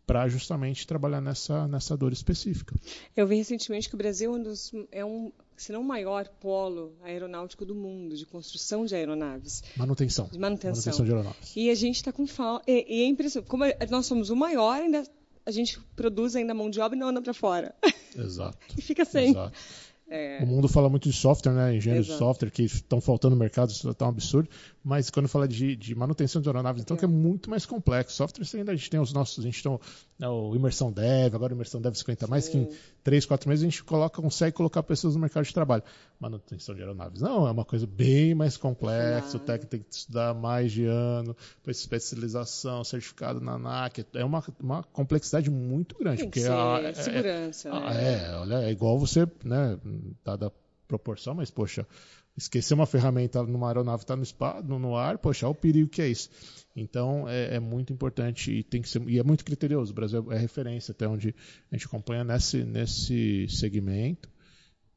[0.06, 2.76] para justamente trabalhar nessa, nessa dor específica.
[3.16, 6.28] Eu vi recentemente que o Brasil é um, dos, é um se não o maior
[6.40, 9.64] polo aeronáutico do mundo, de construção de aeronaves.
[9.76, 10.28] Manutenção.
[10.32, 10.72] De manutenção.
[10.72, 11.56] Manutenção de aeronaves.
[11.56, 12.64] E a gente está com falta.
[12.70, 13.50] E, e, é impressionante.
[13.50, 15.04] Como nós somos o maior, ainda
[15.46, 17.76] a gente produz ainda mão de obra e não anda para fora.
[18.18, 18.58] Exato.
[18.78, 19.32] e fica sem.
[19.32, 19.58] Exato.
[20.10, 20.40] É.
[20.42, 21.76] O mundo fala muito de software, né?
[21.76, 24.50] Engenheiros de software que estão faltando no mercado, isso está um absurdo.
[24.84, 27.00] Mas quando fala de, de manutenção de aeronaves, então, é.
[27.00, 28.16] que é muito mais complexo.
[28.16, 29.80] Software ainda a gente tem os nossos, a gente tem
[30.18, 32.70] né, o Imersão Dev, agora o Imersão Dev 50 mais, que em
[33.04, 35.84] 3, 4 meses a gente coloca, consegue colocar pessoas no mercado de trabalho.
[36.20, 37.22] Manutenção de aeronaves.
[37.22, 41.36] Não, é uma coisa bem mais complexa, o técnico tem que estudar mais de ano,
[41.68, 44.06] especialização, certificado na ANAC.
[44.14, 46.20] É uma, uma complexidade muito grande.
[46.20, 48.14] Tem porque a, é, segurança, é, né?
[48.14, 49.78] É, olha, é igual você, né,
[50.24, 50.52] dada
[50.90, 51.86] proporção, mas, poxa,
[52.40, 54.16] esquecer uma ferramenta numa aeronave está
[54.64, 56.30] no, no, ar, poxa, olha o perigo que é isso.
[56.76, 59.92] Então é, é, muito importante e tem que ser e é muito criterioso.
[59.92, 61.36] O Brasil é referência até onde
[61.72, 64.30] a gente acompanha nesse, nesse segmento.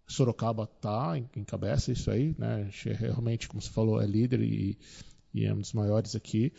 [0.07, 2.55] Sorocaba está encabeça isso aí, né?
[2.55, 4.79] A gente é realmente, como você falou, é líder e,
[5.35, 6.53] e é um dos maiores aqui.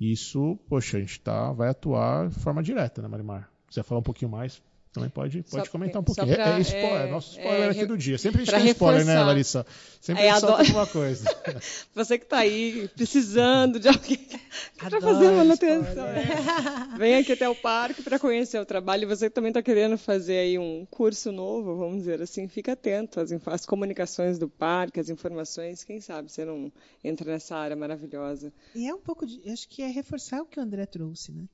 [0.00, 3.50] Isso, poxa, a gente tá, vai atuar de forma direta, né, Marimar?
[3.62, 6.34] Se quiser falar um pouquinho mais, também pode, pode só, comentar um pouquinho.
[6.34, 8.18] Pra, é, é, spoiler, é, nosso spoiler é, aqui do dia.
[8.18, 9.64] Sempre a gente tem spoiler, né, Larissa?
[10.00, 11.24] Sempre é, a gente solta alguma coisa.
[11.94, 14.18] Você que está aí precisando de alguém
[14.76, 16.06] para fazer manutenção.
[16.06, 16.98] É.
[16.98, 19.04] Vem aqui até o parque para conhecer o trabalho.
[19.04, 22.72] E você que também está querendo fazer aí um curso novo, vamos dizer assim, fica
[22.72, 25.84] atento às, às comunicações do parque, às informações.
[25.84, 26.72] Quem sabe você não
[27.04, 28.52] entra nessa área maravilhosa.
[28.74, 29.40] E é um pouco de.
[29.50, 31.44] Acho que é reforçar o que o André trouxe, né?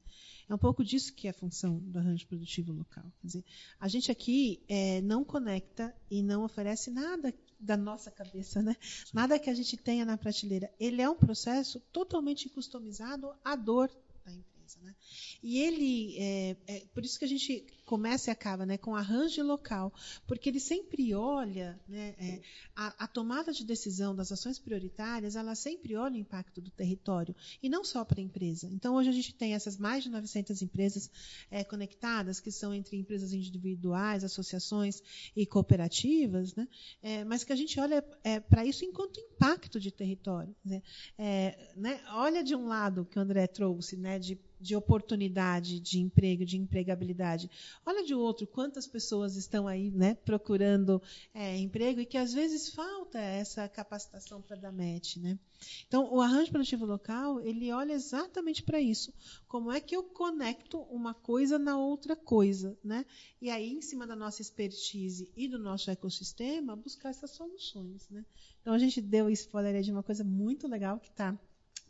[0.49, 3.05] É um pouco disso que é a função do arranjo produtivo local.
[3.21, 3.45] Quer dizer,
[3.81, 8.77] a gente aqui é, não conecta e não oferece nada da nossa cabeça, né?
[9.13, 10.73] Nada que a gente tenha na prateleira.
[10.79, 13.91] Ele é um processo totalmente customizado à dor
[14.25, 14.95] da empresa, né?
[15.43, 19.43] E ele, é, é, por isso que a gente começa e acaba né, com arranjo
[19.45, 19.95] local,
[20.27, 22.41] porque ele sempre olha né, é,
[22.75, 27.35] a, a, tomada de decisão das ações prioritárias, ela sempre olha o impacto do território,
[27.63, 28.69] e não só para a empresa.
[28.73, 31.09] Então, hoje a gente tem essas mais de 900 empresas
[31.49, 35.01] é, conectadas, que são entre empresas individuais, associações
[35.35, 36.67] e cooperativas, né,
[37.01, 40.55] é, mas que a gente olha é, para isso enquanto impacto de território.
[40.65, 40.83] Né,
[41.17, 46.01] é, né, olha de um lado que o André trouxe, né, de de oportunidade de
[46.01, 47.51] emprego, de empregabilidade.
[47.89, 51.01] Olha de outro, quantas pessoas estão aí né, procurando
[51.33, 55.19] é, emprego e que às vezes falta essa capacitação para dar match.
[55.19, 55.39] Né?
[55.87, 59.15] Então, o arranjo produtivo local, ele olha exatamente para isso.
[59.47, 62.77] Como é que eu conecto uma coisa na outra coisa?
[62.83, 63.07] Né?
[63.41, 68.09] E aí, em cima da nossa expertise e do nosso ecossistema, buscar essas soluções.
[68.11, 68.27] Né?
[68.63, 71.39] Então, a gente deu spoiler de uma coisa muito legal que está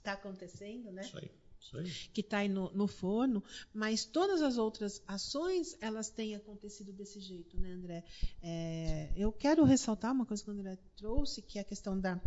[0.02, 0.92] tá acontecendo.
[0.92, 1.00] Né?
[1.00, 1.30] Isso aí
[2.12, 7.20] que está aí no, no, forno, mas todas as outras ações elas têm acontecido desse
[7.20, 8.04] jeito, né, André?
[8.42, 12.20] É, eu quero ressaltar uma coisa que o André trouxe, que é a questão da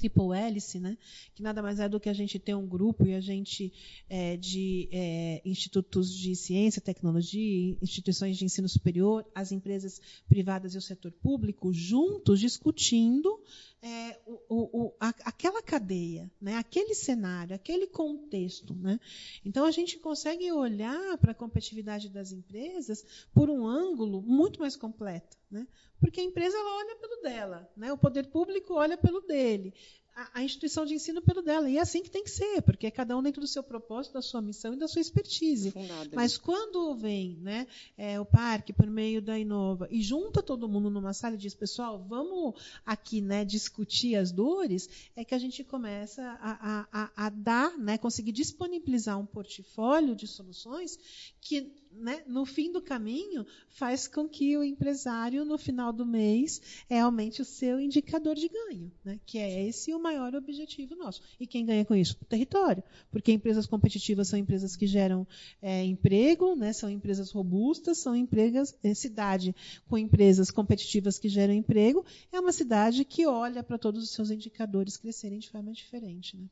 [0.00, 0.96] triple hélice, né?
[1.34, 3.72] que nada mais é do que a gente ter um grupo e a gente
[4.08, 10.78] é, de é, institutos de ciência, tecnologia, instituições de ensino superior, as empresas privadas e
[10.78, 13.38] o setor público juntos discutindo
[13.82, 16.56] é, o, o, a, aquela cadeia, né?
[16.56, 18.74] aquele cenário, aquele contexto.
[18.74, 19.00] Né?
[19.44, 24.76] Então a gente consegue olhar para a competitividade das empresas por um ângulo muito mais
[24.76, 25.38] completo.
[25.50, 25.66] Né?
[25.98, 27.92] Porque a empresa ela olha pelo dela, né?
[27.92, 29.74] o poder público olha pelo dele,
[30.14, 31.68] a, a, instituição de ensino pelo dela.
[31.68, 34.14] E é assim que tem que ser, porque é cada um dentro do seu propósito,
[34.14, 35.72] da sua missão e da sua expertise.
[36.12, 40.90] Mas quando vem né, é, o parque por meio da Inova e junta todo mundo
[40.90, 45.64] numa sala e diz, pessoal, vamos aqui né, discutir as dores, é que a gente
[45.64, 50.98] começa a, a, a dar, né, conseguir disponibilizar um portfólio de soluções
[51.40, 56.60] que né, no fim do caminho, faz com que o empresário, no final do mês,
[56.88, 61.20] é, aumente o seu indicador de ganho, né, que é esse o maior objetivo nosso.
[61.38, 62.16] E quem ganha com isso?
[62.20, 62.82] O território.
[63.10, 65.26] Porque empresas competitivas são empresas que geram
[65.60, 69.54] é, emprego, né, são empresas robustas, são empregas, é, cidade
[69.88, 74.30] com empresas competitivas que geram emprego, é uma cidade que olha para todos os seus
[74.30, 76.36] indicadores crescerem de forma diferente.
[76.36, 76.44] Né?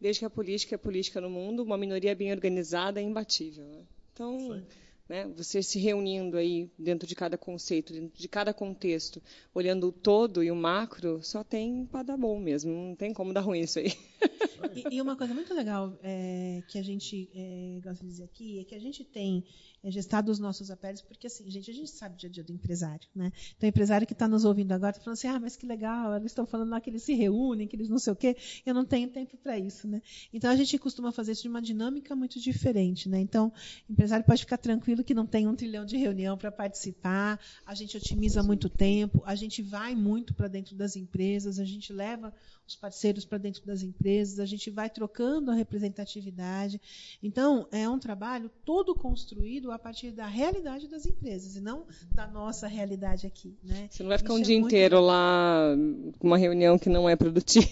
[0.00, 3.64] Desde que a política é política no mundo, uma minoria bem organizada é imbatível.
[3.64, 3.82] Né?
[4.12, 4.62] Então,
[5.08, 9.22] né, você se reunindo aí dentro de cada conceito, dentro de cada contexto,
[9.54, 12.72] olhando o todo e o macro, só tem para dar bom mesmo.
[12.72, 13.92] Não tem como dar ruim isso aí.
[14.74, 18.60] E, e uma coisa muito legal é, que a gente é, gosta de dizer aqui
[18.60, 19.44] é que a gente tem
[19.84, 22.44] é gestar dos nossos apelos, porque assim, gente, a gente sabe o dia a dia
[22.44, 23.32] do empresário, né?
[23.56, 26.14] Então, o empresário que está nos ouvindo agora está falando assim, ah, mas que legal,
[26.14, 28.72] eles estão falando lá que eles se reúnem, que eles não sei o quê, eu
[28.72, 30.00] não tenho tempo para isso, né?
[30.32, 33.18] Então, a gente costuma fazer isso de uma dinâmica muito diferente, né?
[33.18, 33.52] Então,
[33.88, 37.74] o empresário pode ficar tranquilo que não tem um trilhão de reunião para participar, a
[37.74, 42.32] gente otimiza muito tempo, a gente vai muito para dentro das empresas, a gente leva
[42.66, 46.80] os parceiros para dentro das empresas, gente vai trocando a representatividade.
[47.22, 52.26] Então, é um trabalho todo construído a partir da realidade das empresas e não da
[52.26, 53.54] nossa realidade aqui.
[53.62, 53.88] Né?
[53.90, 55.06] Você não vai ficar Isso um é dia inteiro legal.
[55.06, 55.76] lá
[56.18, 57.68] com uma reunião que não é produtiva.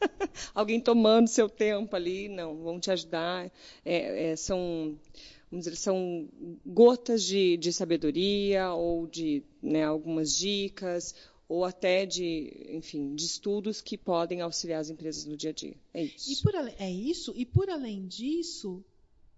[0.54, 3.50] Alguém tomando seu tempo ali, não, vão te ajudar.
[3.84, 4.96] É, é, são
[5.50, 6.28] vamos dizer, são
[6.66, 11.14] gotas de, de sabedoria ou de né, algumas dicas
[11.48, 15.76] ou até de, enfim, de estudos que podem auxiliar as empresas no dia a dia.
[15.92, 16.32] É isso.
[16.32, 17.32] E por, é isso.
[17.36, 18.84] E por além disso,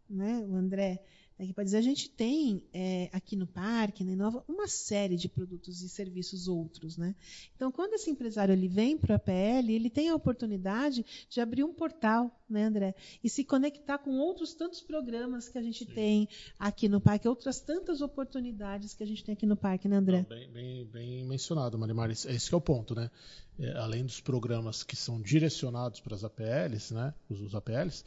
[0.09, 1.03] né, o André,
[1.39, 5.29] Aqui para dizer, a gente tem é, aqui no parque, na Inova, uma série de
[5.29, 6.97] produtos e serviços outros.
[6.97, 7.15] Né?
[7.55, 11.63] Então, quando esse empresário ele vem para a APL, ele tem a oportunidade de abrir
[11.63, 12.95] um portal, né, André?
[13.23, 15.93] E se conectar com outros tantos programas que a gente Sim.
[15.93, 19.97] tem aqui no parque, outras tantas oportunidades que a gente tem aqui no parque, né,
[19.97, 20.19] André?
[20.19, 22.11] Não, bem, bem, bem, mencionado, Marimar.
[22.11, 23.11] Esse, esse é o ponto, né?
[23.59, 27.13] É, além dos programas que são direcionados para as APLs, né?
[27.29, 28.05] Os, os APLs,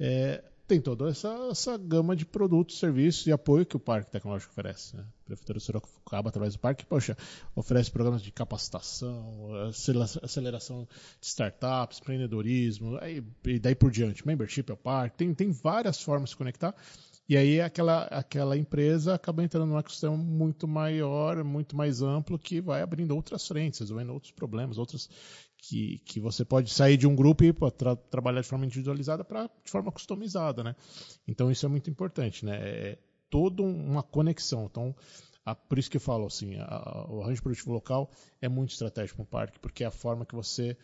[0.00, 4.52] é, tem toda essa, essa gama de produtos, serviços e apoio que o Parque Tecnológico
[4.52, 4.96] oferece.
[4.96, 5.02] Né?
[5.02, 7.14] A Prefeitura de Sorocaba, através do Parque, poxa,
[7.54, 9.50] oferece programas de capacitação,
[10.22, 10.88] aceleração
[11.20, 12.98] de startups, empreendedorismo,
[13.44, 14.26] e daí por diante.
[14.26, 16.74] Membership ao Parque, tem, tem várias formas de se conectar.
[17.28, 22.62] E aí aquela, aquela empresa acaba entrando num ecossistema muito maior, muito mais amplo, que
[22.62, 25.10] vai abrindo outras frentes, resolvendo outros problemas, outras
[25.62, 29.48] que, que você pode sair de um grupo e tra trabalhar de forma individualizada para
[29.64, 30.74] de forma customizada, né?
[31.26, 32.58] Então isso é muito importante, né?
[32.60, 32.98] É
[33.30, 34.66] toda uma conexão.
[34.68, 34.94] Então,
[35.44, 39.18] a, por isso que eu falo assim, a, o arranjo produtivo local é muito estratégico
[39.18, 40.76] para o parque, porque é a forma que você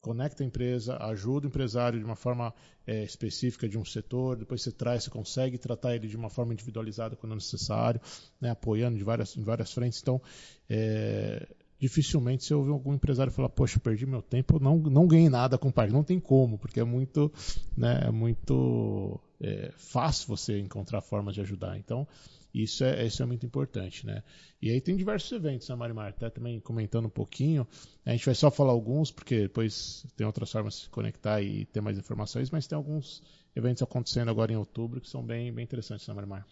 [0.00, 2.54] conecta a empresa, ajuda o empresário de uma forma
[2.86, 6.52] é, específica de um setor, depois você traz, você consegue tratar ele de uma forma
[6.52, 8.00] individualizada quando necessário,
[8.40, 10.00] né, apoiando de várias, em várias frentes.
[10.00, 10.22] Então,
[10.68, 15.58] é, dificilmente você ouve algum empresário falar, poxa, perdi meu tempo, não, não ganhei nada
[15.58, 15.92] com o parque.
[15.92, 17.32] Não tem como, porque é muito,
[17.76, 21.76] né, é muito é, fácil você encontrar formas de ajudar.
[21.78, 22.06] Então,
[22.54, 24.22] isso é, isso é muito importante, né?
[24.62, 26.10] E aí tem diversos eventos, né, Marimar?
[26.10, 27.66] Até também comentando um pouquinho.
[28.06, 31.64] A gente vai só falar alguns, porque depois tem outras formas de se conectar e
[31.66, 33.22] ter mais informações, mas tem alguns
[33.56, 36.46] eventos acontecendo agora em outubro que são bem, bem interessantes, né, Marimar?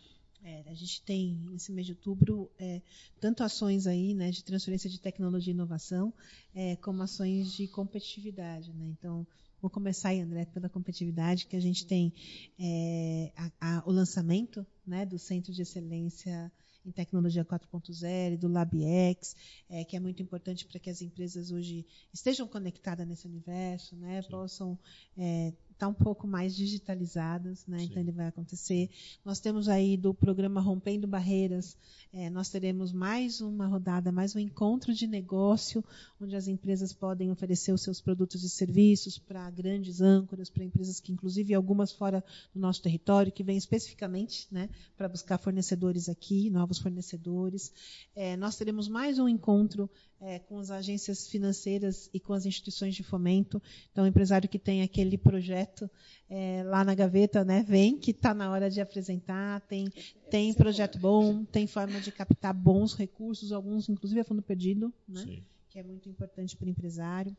[0.44, 2.82] É, a gente tem, nesse mês de outubro, é,
[3.20, 6.12] tanto ações aí, né, de transferência de tecnologia e inovação,
[6.54, 8.72] é, como ações de competitividade.
[8.72, 8.86] Né?
[8.98, 9.24] Então,
[9.60, 12.12] vou começar aí, André, pela competitividade, que a gente tem
[12.58, 16.50] é, a, a, o lançamento né, do Centro de Excelência
[16.84, 19.36] em Tecnologia 4.0, do LabX,
[19.70, 24.22] é, que é muito importante para que as empresas hoje estejam conectadas nesse universo, né,
[24.22, 24.76] possam
[25.16, 25.52] é,
[25.82, 27.82] estar tá um pouco mais digitalizadas, né?
[27.82, 28.88] então ele vai acontecer.
[29.24, 31.76] Nós temos aí do programa Rompendo Barreiras,
[32.12, 35.84] é, nós teremos mais uma rodada, mais um encontro de negócio,
[36.20, 41.00] onde as empresas podem oferecer os seus produtos e serviços para grandes âncoras, para empresas
[41.00, 42.22] que, inclusive, algumas fora
[42.54, 47.72] do nosso território, que vêm especificamente né, para buscar fornecedores aqui, novos fornecedores.
[48.14, 49.90] É, nós teremos mais um encontro
[50.22, 53.60] é, com as agências financeiras e com as instituições de fomento.
[53.90, 55.90] Então, o empresário que tem aquele projeto
[56.30, 59.92] é, lá na gaveta, né, vem que está na hora de apresentar, tem,
[60.30, 65.42] tem projeto bom, tem forma de captar bons recursos, alguns, inclusive, a fundo perdido, né,
[65.68, 67.36] que é muito importante para o empresário.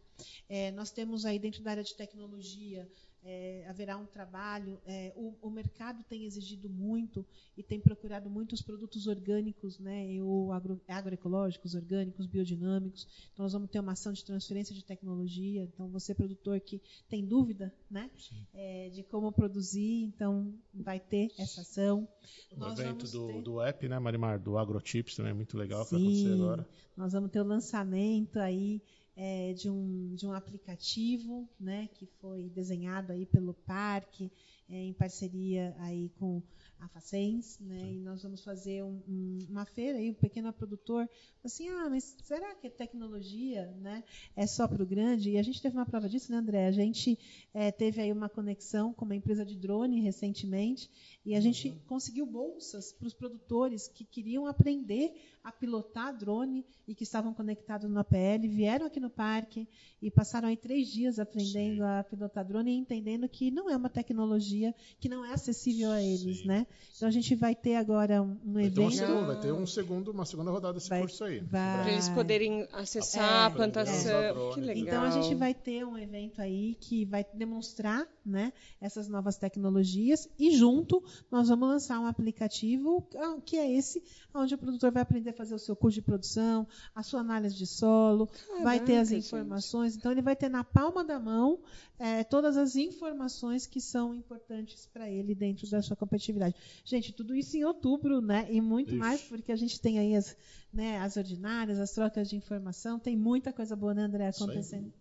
[0.49, 2.87] É, nós temos aí, dentro da área de tecnologia,
[3.25, 4.79] é, haverá um trabalho.
[4.85, 7.25] É, o, o, mercado tem exigido muito
[7.57, 13.07] e tem procurado muitos produtos orgânicos, né, ou agro, agroecológicos, orgânicos, biodinâmicos.
[13.33, 15.63] Então, nós vamos ter uma ação de transferência de tecnologia.
[15.63, 18.09] Então, você, produtor que tem dúvida né,
[18.53, 22.07] é, de como produzir, então vai ter essa ação.
[22.51, 23.41] O nós evento do, ter...
[23.41, 26.67] do app, né, Marimar, do AgroTips também é muito legal, Sim, vai acontecer agora.
[26.95, 28.81] Nós vamos ter o lançamento aí
[29.15, 34.31] é, de, um, de um aplicativo né, que foi desenhado aí pelo parque,
[34.73, 36.41] é, em parceria aí com
[36.79, 41.07] a Facens, né, e nós vamos fazer um, um, uma feira aí, um pequeno produtor,
[41.43, 44.03] assim, ah, mas será que a tecnologia né,
[44.35, 45.29] é só para o grande?
[45.29, 46.67] E a gente teve uma prova disso, né, André?
[46.67, 47.17] A gente
[47.53, 50.89] é, teve aí uma conexão com uma empresa de drone recentemente,
[51.25, 51.79] e a gente uhum.
[51.87, 57.89] conseguiu bolsas para os produtores que queriam aprender a pilotar drone e que estavam conectados
[57.89, 59.67] no APL, vieram aqui no parque
[60.01, 61.83] e passaram aí três dias aprendendo Sim.
[61.83, 65.91] a pilotar drone e entendendo que não é uma tecnologia tecnologia que não é acessível
[65.91, 66.47] a eles, Sim.
[66.47, 66.67] né?
[66.95, 68.97] Então a gente vai ter agora um, um vai evento.
[68.97, 71.41] Ter uma, vai ter um segundo, uma segunda rodada desse vai, curso aí.
[71.41, 74.11] Para eles poderem acessar é, a plantação.
[74.11, 74.53] É.
[74.53, 74.83] Que legal.
[74.83, 80.29] Então a gente vai ter um evento aí que vai demonstrar, né, essas novas tecnologias
[80.39, 84.01] e junto nós vamos lançar um aplicativo ah, que é esse,
[84.33, 87.55] onde o produtor vai aprender a fazer o seu curso de produção, a sua análise
[87.55, 89.93] de solo, Caraca, vai ter as informações.
[89.93, 89.99] Gente.
[89.99, 91.59] Então ele vai ter na palma da mão
[91.99, 94.42] é, todas as informações que são importantes
[94.91, 96.55] para ele dentro da sua competitividade.
[96.85, 98.47] Gente, tudo isso em outubro, né?
[98.49, 100.35] E muito mais, porque a gente tem aí as,
[100.71, 104.91] né, as ordinárias, as trocas de informação, tem muita coisa boa, né, André, acontecendo.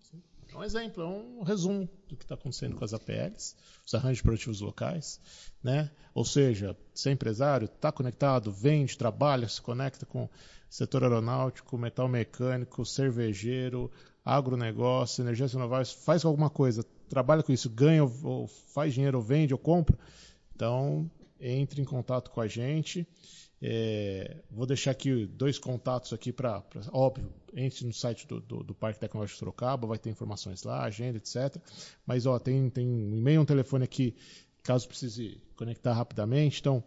[0.53, 4.21] É um exemplo, é um resumo do que está acontecendo com as APLs, os arranjos
[4.21, 5.19] produtivos locais,
[5.63, 5.91] né?
[6.13, 10.29] Ou seja, ser empresário, está conectado, vende, trabalha, se conecta com
[10.69, 13.91] setor aeronáutico, metal mecânico, cervejeiro,
[14.25, 19.53] agronegócio, energias renováveis, faz alguma coisa, trabalha com isso, ganha ou faz dinheiro, ou vende
[19.53, 19.95] ou compra,
[20.55, 23.07] então entre em contato com a gente.
[23.61, 28.75] É, vou deixar aqui dois contatos aqui para, óbvio, entre no site do, do, do,
[28.75, 31.59] Parque Tecnológico Sorocaba, vai ter informações lá, agenda, etc.
[32.07, 34.17] Mas ó, tem, tem um e-mail, um telefone aqui,
[34.63, 36.61] caso precise conectar rapidamente.
[36.61, 36.83] Então,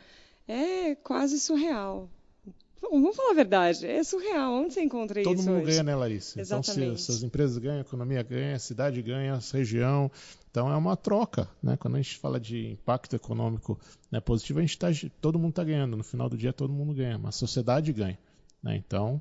[0.48, 2.10] É quase surreal.
[2.80, 4.52] Vamos falar a verdade, é surreal.
[4.52, 5.44] Onde você encontra Todo isso?
[5.44, 5.72] Todo mundo hoje?
[5.72, 6.40] ganha, né, Larissa?
[6.40, 6.80] Exatamente.
[6.80, 10.10] Então, se, se as empresas ganham, a economia ganha, a cidade ganha, a região.
[10.50, 11.48] Então, é uma troca.
[11.62, 11.76] Né?
[11.76, 13.78] Quando a gente fala de impacto econômico
[14.10, 14.88] né, positivo, a gente tá,
[15.20, 15.96] todo mundo está ganhando.
[15.96, 18.18] No final do dia, todo mundo ganha, mas a sociedade ganha.
[18.62, 18.76] Né?
[18.76, 19.20] Então,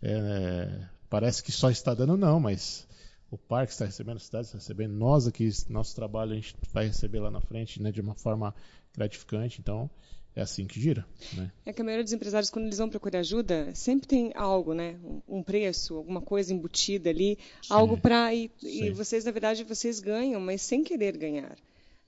[0.00, 2.86] é, parece que só está dando, não, mas
[3.30, 6.86] o parque está recebendo, a cidade está recebendo, nós aqui, nosso trabalho, a gente vai
[6.86, 8.54] receber lá na frente né, de uma forma
[8.94, 9.60] gratificante.
[9.60, 9.90] Então,
[10.34, 11.06] é assim que gira.
[11.34, 11.52] Né?
[11.64, 14.98] É que a maioria dos empresários, quando eles vão procurar ajuda, sempre tem algo, né?
[15.28, 17.74] Um preço, alguma coisa embutida ali, Sim.
[17.74, 18.34] algo para.
[18.34, 21.56] E, e, vocês, na verdade, vocês ganham, mas sem querer ganhar.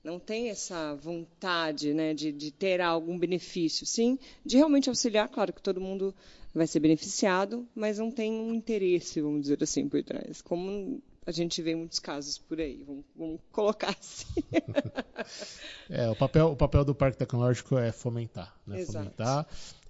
[0.03, 3.87] Não tem essa vontade né, de, de ter algum benefício.
[3.87, 6.15] Sim, de realmente auxiliar, claro que todo mundo
[6.55, 10.41] vai ser beneficiado, mas não tem um interesse, vamos dizer assim, por trás.
[10.41, 14.27] Como a gente vê muitos casos por aí, vamos, vamos colocar assim.
[15.89, 18.81] é, o papel, o papel do Parque Tecnológico é fomentar, né?
[18.81, 19.05] Exato.
[19.05, 19.47] fomentar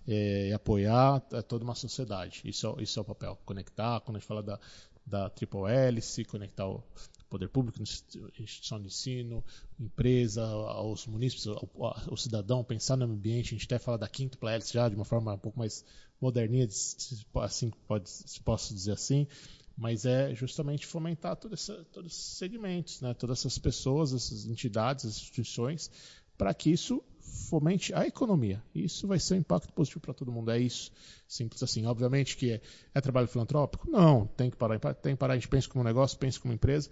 [0.07, 2.43] é, e apoiar toda uma sociedade.
[2.45, 4.61] Isso, é, isso é o papel, conectar, quando a gente fala da,
[5.05, 6.83] da Triple Hélice, conectar o
[7.29, 9.45] poder público, instituição de ensino,
[9.81, 14.73] empresa, aos munícipes, o cidadão, pensar no ambiente, a gente até fala da quinta hélice
[14.73, 15.85] já de uma forma um pouco mais
[16.21, 16.69] moderninha,
[17.43, 19.27] assim, pode, se posso dizer assim,
[19.77, 23.13] mas é justamente fomentar todo essa, todos esses segmentos, né?
[23.15, 25.91] todas essas pessoas, essas entidades, essas instituições,
[26.37, 27.03] para que isso
[27.49, 28.63] fomente a economia.
[28.75, 30.51] Isso vai ser um impacto positivo para todo mundo.
[30.51, 30.93] É isso.
[31.27, 31.85] Simples assim.
[31.87, 32.61] Obviamente que é,
[32.95, 33.91] é, trabalho filantrópico?
[33.91, 34.27] Não.
[34.27, 34.79] Tem que parar.
[34.95, 35.35] Tem que parar.
[35.35, 36.91] A gente pensa como um negócio, pensa como empresa.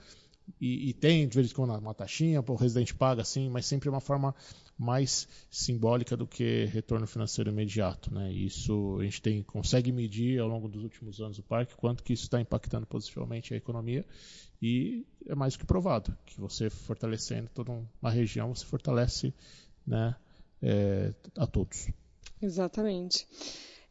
[0.60, 3.88] E, e tem, de vez em quando, uma taxinha, o residente paga, assim, mas sempre
[3.88, 4.34] uma forma
[4.78, 8.12] mais simbólica do que retorno financeiro imediato.
[8.12, 8.32] Né?
[8.32, 12.12] Isso a gente tem, consegue medir ao longo dos últimos anos do parque quanto que
[12.12, 14.04] isso está impactando positivamente a economia
[14.60, 19.34] e é mais que provado que você fortalecendo toda uma região, você fortalece
[19.84, 20.14] né,
[20.62, 21.88] é, a todos.
[22.40, 23.26] Exatamente.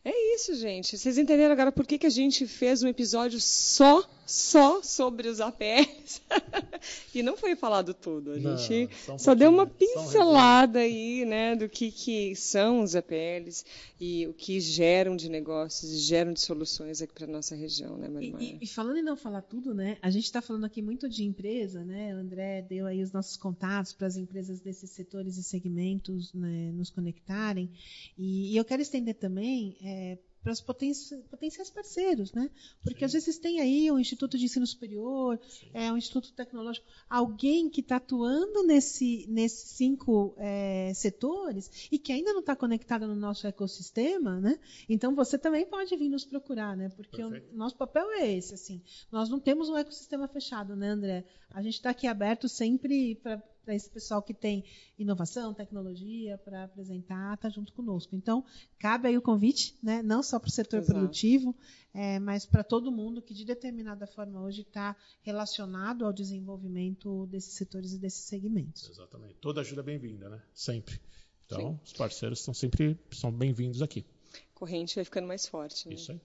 [0.04, 0.98] É isso, gente.
[0.98, 4.02] Vocês entenderam agora por que, que a gente fez um episódio só,
[4.32, 6.22] só sobre os APLs?
[7.14, 8.32] e não foi falado tudo.
[8.32, 12.82] A gente não, um só deu uma pincelada um aí, né, do que, que são
[12.82, 13.66] os APLs
[14.00, 18.08] e o que geram de negócios e geram de soluções aqui para nossa região, né,
[18.08, 18.42] Marimar?
[18.42, 21.24] E, e, falando em não falar tudo, né, a gente está falando aqui muito de
[21.24, 22.16] empresa, né?
[22.16, 26.72] O André deu aí os nossos contatos para as empresas desses setores e segmentos né,
[26.74, 27.70] nos conectarem.
[28.18, 29.76] E, e eu quero estender também.
[29.84, 32.50] É, para os potenciais parceiros, né?
[32.84, 33.06] Porque Sim.
[33.06, 35.40] às vezes tem aí um Instituto de Ensino Superior,
[35.74, 42.12] é um Instituto Tecnológico, alguém que está atuando nesse, nesses cinco é, setores e que
[42.12, 44.60] ainda não está conectado no nosso ecossistema, né?
[44.90, 46.90] Então você também pode vir nos procurar, né?
[46.90, 48.82] Porque o nosso papel é esse, assim.
[49.12, 51.26] Nós não temos um ecossistema fechado, né, André?
[51.52, 54.64] A gente está aqui aberto sempre para para esse pessoal que tem
[54.98, 58.16] inovação, tecnologia para apresentar, está junto conosco.
[58.16, 58.44] Então,
[58.80, 60.02] cabe aí o convite, né?
[60.02, 60.94] não só para o setor Exato.
[61.00, 61.56] produtivo,
[61.94, 67.54] é, mas para todo mundo que de determinada forma hoje está relacionado ao desenvolvimento desses
[67.54, 68.90] setores e desses segmentos.
[68.90, 69.36] Exatamente.
[69.36, 70.42] Toda ajuda é bem-vinda, né?
[70.54, 71.00] Sempre.
[71.46, 71.80] Então, Sim.
[71.84, 74.06] os parceiros estão sempre são bem-vindos aqui.
[74.54, 75.88] Corrente vai ficando mais forte.
[75.88, 75.96] Né?
[75.96, 76.22] Isso aí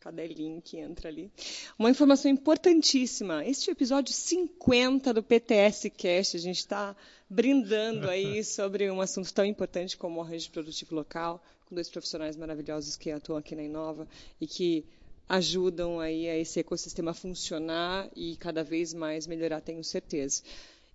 [0.00, 1.30] cadelinho que entra ali.
[1.78, 3.44] Uma informação importantíssima.
[3.44, 6.36] Este é o episódio 50 do PTS Cast.
[6.36, 6.96] A gente está
[7.28, 12.36] brindando aí sobre um assunto tão importante como o arranjo produtivo local, com dois profissionais
[12.36, 14.06] maravilhosos que atuam aqui na Inova
[14.40, 14.84] e que
[15.28, 20.42] ajudam aí a esse ecossistema funcionar e cada vez mais melhorar, tenho certeza.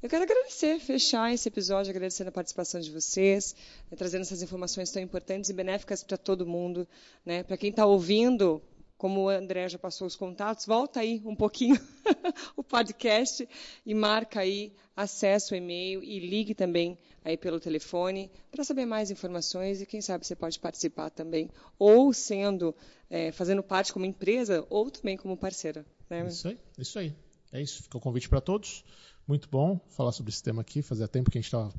[0.01, 3.55] Eu quero agradecer, fechar esse episódio agradecendo a participação de vocês,
[3.89, 6.85] né, trazendo essas informações tão importantes e benéficas para todo mundo.
[7.25, 7.41] Né?
[7.43, 8.61] Para quem está ouvindo,
[9.03, 11.75] como o André já passou os contatos, volta aí um pouquinho
[12.55, 13.45] o podcast
[13.85, 19.11] e marca aí, acesse o e-mail e ligue também aí pelo telefone para saber mais
[19.11, 22.73] informações e quem sabe você pode participar também, ou sendo,
[23.09, 25.85] é, fazendo parte como empresa ou também como parceira.
[26.09, 26.25] Né?
[26.25, 27.13] Isso aí, isso aí.
[27.51, 28.85] É isso, fica o convite para todos.
[29.27, 31.73] Muito bom falar sobre esse tema aqui, fazia tempo que a gente estava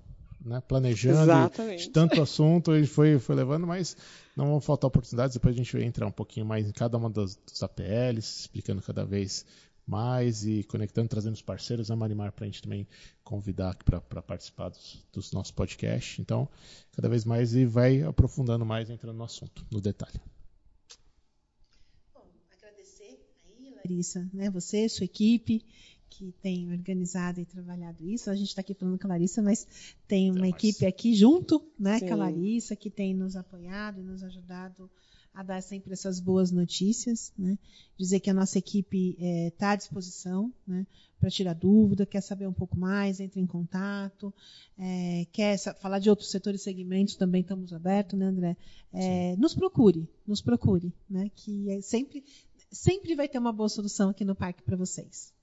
[0.45, 1.91] né, planejando Exatamente.
[1.91, 3.97] tanto assunto e foi, foi levando, mas
[4.37, 5.35] não vão faltar oportunidades.
[5.35, 8.83] Depois a gente vai entrar um pouquinho mais em cada uma dos, dos APLs, explicando
[8.83, 9.45] cada vez
[9.87, 12.87] mais e conectando, trazendo os parceiros a Marimar para a gente também
[13.23, 16.19] convidar para participar dos, dos, nossos podcasts.
[16.19, 16.49] Então,
[16.93, 20.21] cada vez mais e vai aprofundando mais, entrando no assunto, no detalhe.
[22.15, 25.65] Bom, agradecer aí, Larissa, né, você, sua equipe
[26.17, 28.31] que tem organizado e trabalhado isso.
[28.31, 29.67] A gente está aqui falando com a Larissa, mas
[30.07, 32.07] tem uma equipe aqui junto, né, Sim.
[32.07, 34.89] com a Larissa, que tem nos apoiado e nos ajudado
[35.35, 37.59] a dar sempre essas boas notícias, né?
[37.99, 40.87] Dizer que a nossa equipe está é, tá à disposição, né?
[41.19, 44.33] Para tirar dúvida, quer saber um pouco mais, entre em contato,
[44.79, 48.57] é, quer falar de outros setores e segmentos, também estamos abertos, né, André?
[48.93, 51.29] É, nos procure, nos procure, né?
[51.35, 52.25] Que é sempre,
[52.71, 55.35] sempre vai ter uma boa solução aqui no parque para vocês.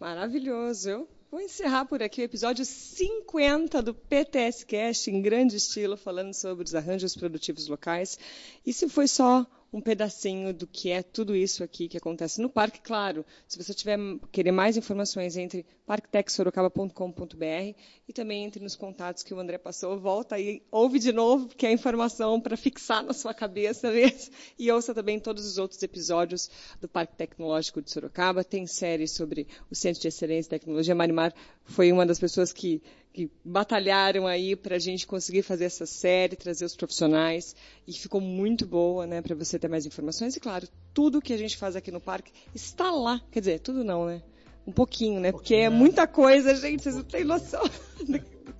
[0.00, 1.06] Maravilhoso.
[1.30, 6.64] Vou encerrar por aqui o episódio 50 do PTS Cast, em grande estilo, falando sobre
[6.64, 8.18] os arranjos produtivos locais.
[8.66, 12.50] E se foi só um pedacinho do que é tudo isso aqui que acontece no
[12.50, 12.80] parque.
[12.80, 13.98] Claro, se você tiver
[14.32, 17.74] querer mais informações, entre parktechsorocaba.com.br
[18.08, 19.98] e também entre nos contatos que o André passou.
[19.98, 24.32] Volta aí, ouve de novo, porque é informação para fixar na sua cabeça mesmo.
[24.58, 26.50] E ouça também todos os outros episódios
[26.80, 28.42] do Parque Tecnológico de Sorocaba.
[28.42, 30.94] Tem série sobre o Centro de Excelência e Tecnologia.
[31.20, 35.84] Marimar foi uma das pessoas que que batalharam aí para a gente conseguir fazer essa
[35.84, 40.36] série, trazer os profissionais, e ficou muito boa, né, para você ter mais informações.
[40.36, 43.20] E claro, tudo que a gente faz aqui no parque está lá.
[43.32, 44.22] Quer dizer, tudo não, né?
[44.64, 45.32] Um pouquinho, né?
[45.32, 47.64] Porque é muita coisa, gente, vocês não têm noção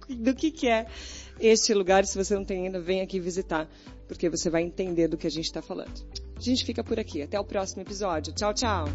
[0.08, 0.84] do, do que, que é
[1.38, 2.04] este lugar.
[2.04, 3.70] Se você não tem ainda, vem aqui visitar,
[4.08, 6.04] porque você vai entender do que a gente está falando.
[6.36, 7.22] A gente fica por aqui.
[7.22, 8.32] Até o próximo episódio.
[8.32, 8.86] Tchau, tchau.